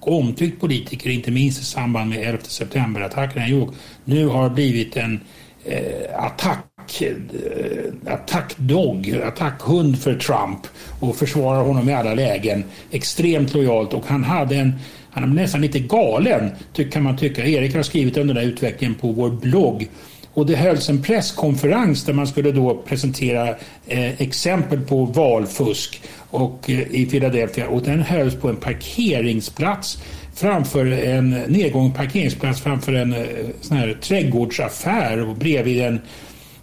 [0.06, 4.96] omtyckt politiker, inte minst i samband med 11 september-attacken i New York, nu har blivit
[4.96, 5.20] en
[5.64, 10.60] eh, attack eh, attackdog, attackhund för Trump
[11.00, 14.72] och försvarar honom i alla lägen extremt lojalt och han hade en
[15.16, 16.50] han är nästan lite galen
[16.92, 17.46] kan man tycka.
[17.46, 19.88] Erik har skrivit om den där utvecklingen på vår blogg.
[20.34, 23.48] Och det hölls en presskonferens där man skulle då presentera
[23.86, 29.98] eh, exempel på valfusk och, eh, i Philadelphia och den hölls på en parkeringsplats
[30.34, 33.26] framför en nedgången parkeringsplats framför en eh,
[33.60, 36.00] sån här trädgårdsaffär och bredvid en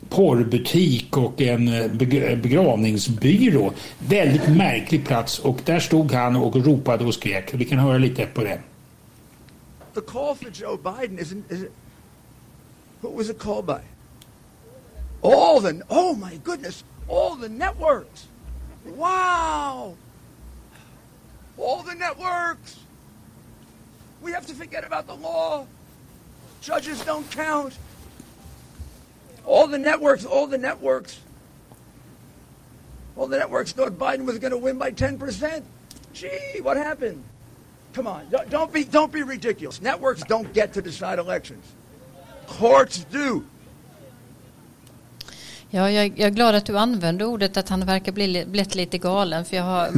[0.10, 1.88] porrbutik och en eh,
[2.36, 3.72] begravningsbyrå.
[4.00, 7.54] Väldigt märklig plats och där stod han och ropade och skrek.
[7.54, 8.60] Vi kan höra lite på det.
[9.94, 11.72] The call for Joe Biden is, it?
[13.02, 13.82] who was it called by?
[15.22, 18.28] All the oh my goodness, all the networks.
[18.86, 19.96] Wow.
[21.58, 22.80] All the networks.
[24.22, 25.68] We have to forget about the law.
[26.62, 27.78] Judges don't count.
[29.46, 31.20] All the networks, all the networks,
[33.18, 35.64] all the networks thought Biden was going to win by 10%.
[36.14, 37.24] Gee, what happened?
[37.92, 39.82] Come on, don't be, don't be ridiculous.
[39.82, 41.66] Networks don't get to decide elections.
[42.48, 43.46] Courts do.
[45.76, 48.98] Ja, jag, jag, är glad att du använder ordet att han verkar bli blivit lite
[48.98, 49.46] galen.
[49.46, 49.90] För jag har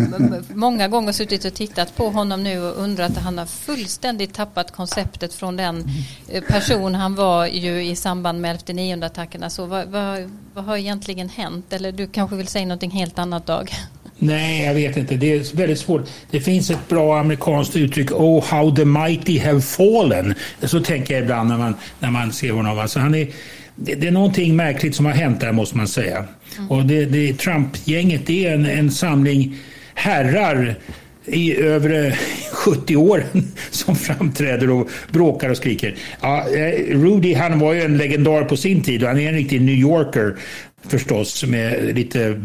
[0.56, 4.72] många gånger suttit och tittat på honom nu och undrat att han har fullständigt tappat
[4.72, 5.84] konceptet från den
[6.30, 9.50] eh, person han var ju i samband med 11 attackerna.
[9.50, 11.74] Så vad, vad, vad har egentligen hänt?
[11.74, 13.70] Eller du kanske vill säga någonting helt annat Dag?
[14.18, 15.16] Nej, jag vet inte.
[15.16, 16.10] Det är väldigt svårt.
[16.32, 20.36] Det finns ett bra amerikanskt uttryck, Oh how the mighty have fallen.
[20.64, 22.80] Så tänker jag ibland när man, när man ser honom.
[22.80, 23.28] Alltså han är,
[23.76, 26.26] det, det, är någonting märkligt som har hänt där måste man säga.
[26.58, 26.72] Mm.
[26.72, 29.58] Och det, det, Trump-gänget är en, en samling
[29.94, 30.76] herrar
[31.26, 32.20] i över
[32.54, 33.24] 70 år
[33.72, 35.96] som framträder och bråkar och skriker.
[36.22, 39.36] Ja, eh, Rudy han var ju en legendar på sin tid och han är en
[39.36, 40.36] riktig New Yorker
[40.88, 42.42] förstås med lite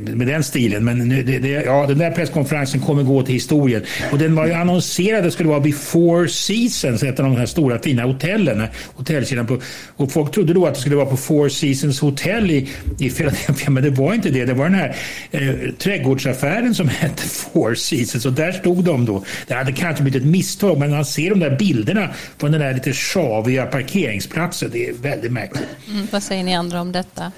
[0.00, 0.84] med den stilen.
[0.84, 3.82] Men det, det, ja, den där presskonferensen kommer gå till historien.
[4.12, 7.78] Och den var ju annonserad, det skulle vara before Seasons, ett av de här stora
[7.78, 8.62] fina hotellen.
[8.94, 9.58] Hotellkedjan på,
[9.96, 12.68] och folk trodde då att det skulle vara på Four Seasons Hotel i,
[12.98, 14.44] i Philadelphia, men det var inte det.
[14.44, 14.96] Det var den här
[15.30, 19.24] eh, trädgårdsaffären som hette Four Seasons och där stod de då.
[19.46, 22.08] Det hade kanske blivit ett misstag, men man ser de där bilderna
[22.38, 24.70] från den där lite sjaviga parkeringsplatsen.
[24.72, 25.66] Det är väldigt märkligt.
[25.88, 27.32] Mm, vad säger ni andra om detta?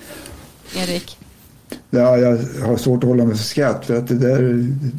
[0.76, 1.18] Erik?
[1.90, 4.40] Ja, jag har svårt att hålla mig för skratt för att det där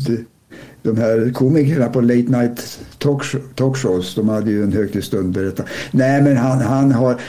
[0.08, 0.24] det,
[0.82, 2.80] de här komikerna på Late Night
[3.56, 5.66] Talkshows, de hade ju en högtid stund berättat.
[5.92, 7.22] Nej, men han, han har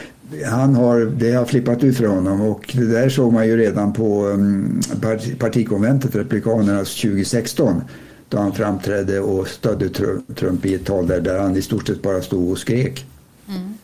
[0.46, 3.92] han har, det har flippat ut för honom och det där såg man ju redan
[3.92, 4.80] på um,
[5.38, 7.82] partikonventet, Republikanernas 2016
[8.28, 9.88] då han framträdde och stödde
[10.34, 13.06] Trump i ett tal där, där han i stort sett bara stod och skrek.
[13.48, 13.74] Mm.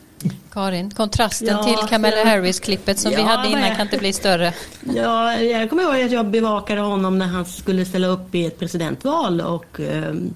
[0.53, 4.53] Karin, kontrasten ja, till Kamala Harris-klippet som ja, vi hade innan kan inte bli större.
[4.95, 8.59] Ja, jag kommer ihåg att jag bevakade honom när han skulle ställa upp i ett
[8.59, 10.33] presidentval och ehm,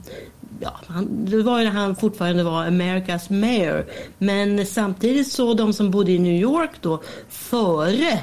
[0.59, 3.85] ja, han, det var ju när han fortfarande var Amerikas mayor.
[4.17, 8.19] Men samtidigt så de som bodde i New York då före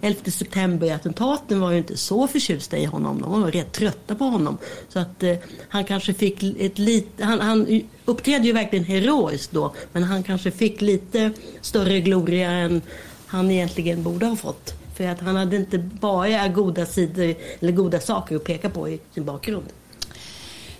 [0.00, 3.20] 11 september-attentaten var ju inte så förtjusta i honom.
[3.20, 4.58] De var rätt trötta på honom.
[4.88, 5.36] Så att eh,
[5.68, 7.24] han kanske fick ett lite...
[7.24, 9.74] Han, han uppträdde ju verkligen heroiskt då.
[9.92, 12.82] Men han kanske fick lite större gloria än
[13.26, 14.74] han egentligen borde ha fått.
[14.96, 19.00] För att han hade inte bara goda sidor eller goda saker att peka på i
[19.14, 19.66] sin bakgrund.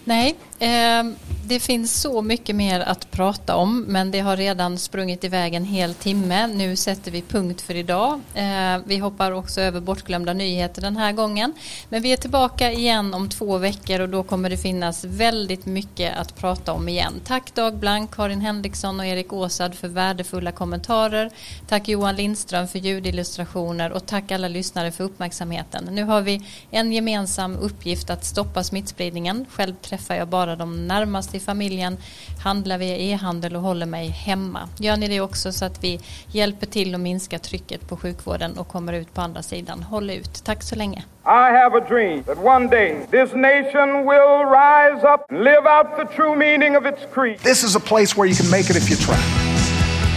[0.04, 5.24] Nej, Ehm, det finns så mycket mer att prata om men det har redan sprungit
[5.24, 6.46] iväg en hel timme.
[6.46, 8.20] Nu sätter vi punkt för idag.
[8.34, 11.52] Ehm, vi hoppar också över bortglömda nyheter den här gången.
[11.88, 16.16] Men vi är tillbaka igen om två veckor och då kommer det finnas väldigt mycket
[16.16, 17.12] att prata om igen.
[17.24, 21.30] Tack Dag Blank, Karin Henriksson och Erik Åsad för värdefulla kommentarer.
[21.68, 25.84] Tack Johan Lindström för ljudillustrationer och tack alla lyssnare för uppmärksamheten.
[25.84, 29.46] Nu har vi en gemensam uppgift att stoppa smittspridningen.
[29.50, 31.96] Själv träffar jag bara de närmaste till familjen,
[32.42, 34.68] handlar via e-handel och håller mig hemma.
[34.78, 36.00] Gör ni det också så att vi
[36.32, 39.82] hjälper till att minska trycket på sjukvården och kommer ut på andra sidan.
[39.82, 40.44] Håll ut.
[40.44, 41.04] Tack så länge.
[41.24, 45.86] I have a dream that one day this nation will rise up and live out
[45.96, 47.38] the true meaning of its creed.
[47.38, 49.18] This is a place where you can make it if you try.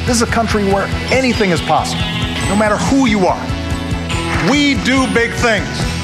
[0.07, 2.03] This is a country where anything is possible,
[2.49, 3.41] no matter who you are.
[4.49, 6.00] We do big things.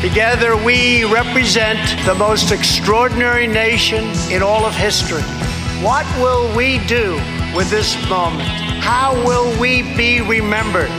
[0.00, 5.22] Together, we represent the most extraordinary nation in all of history.
[5.82, 7.14] What will we do
[7.52, 8.48] with this moment?
[8.80, 10.92] How will we be remembered?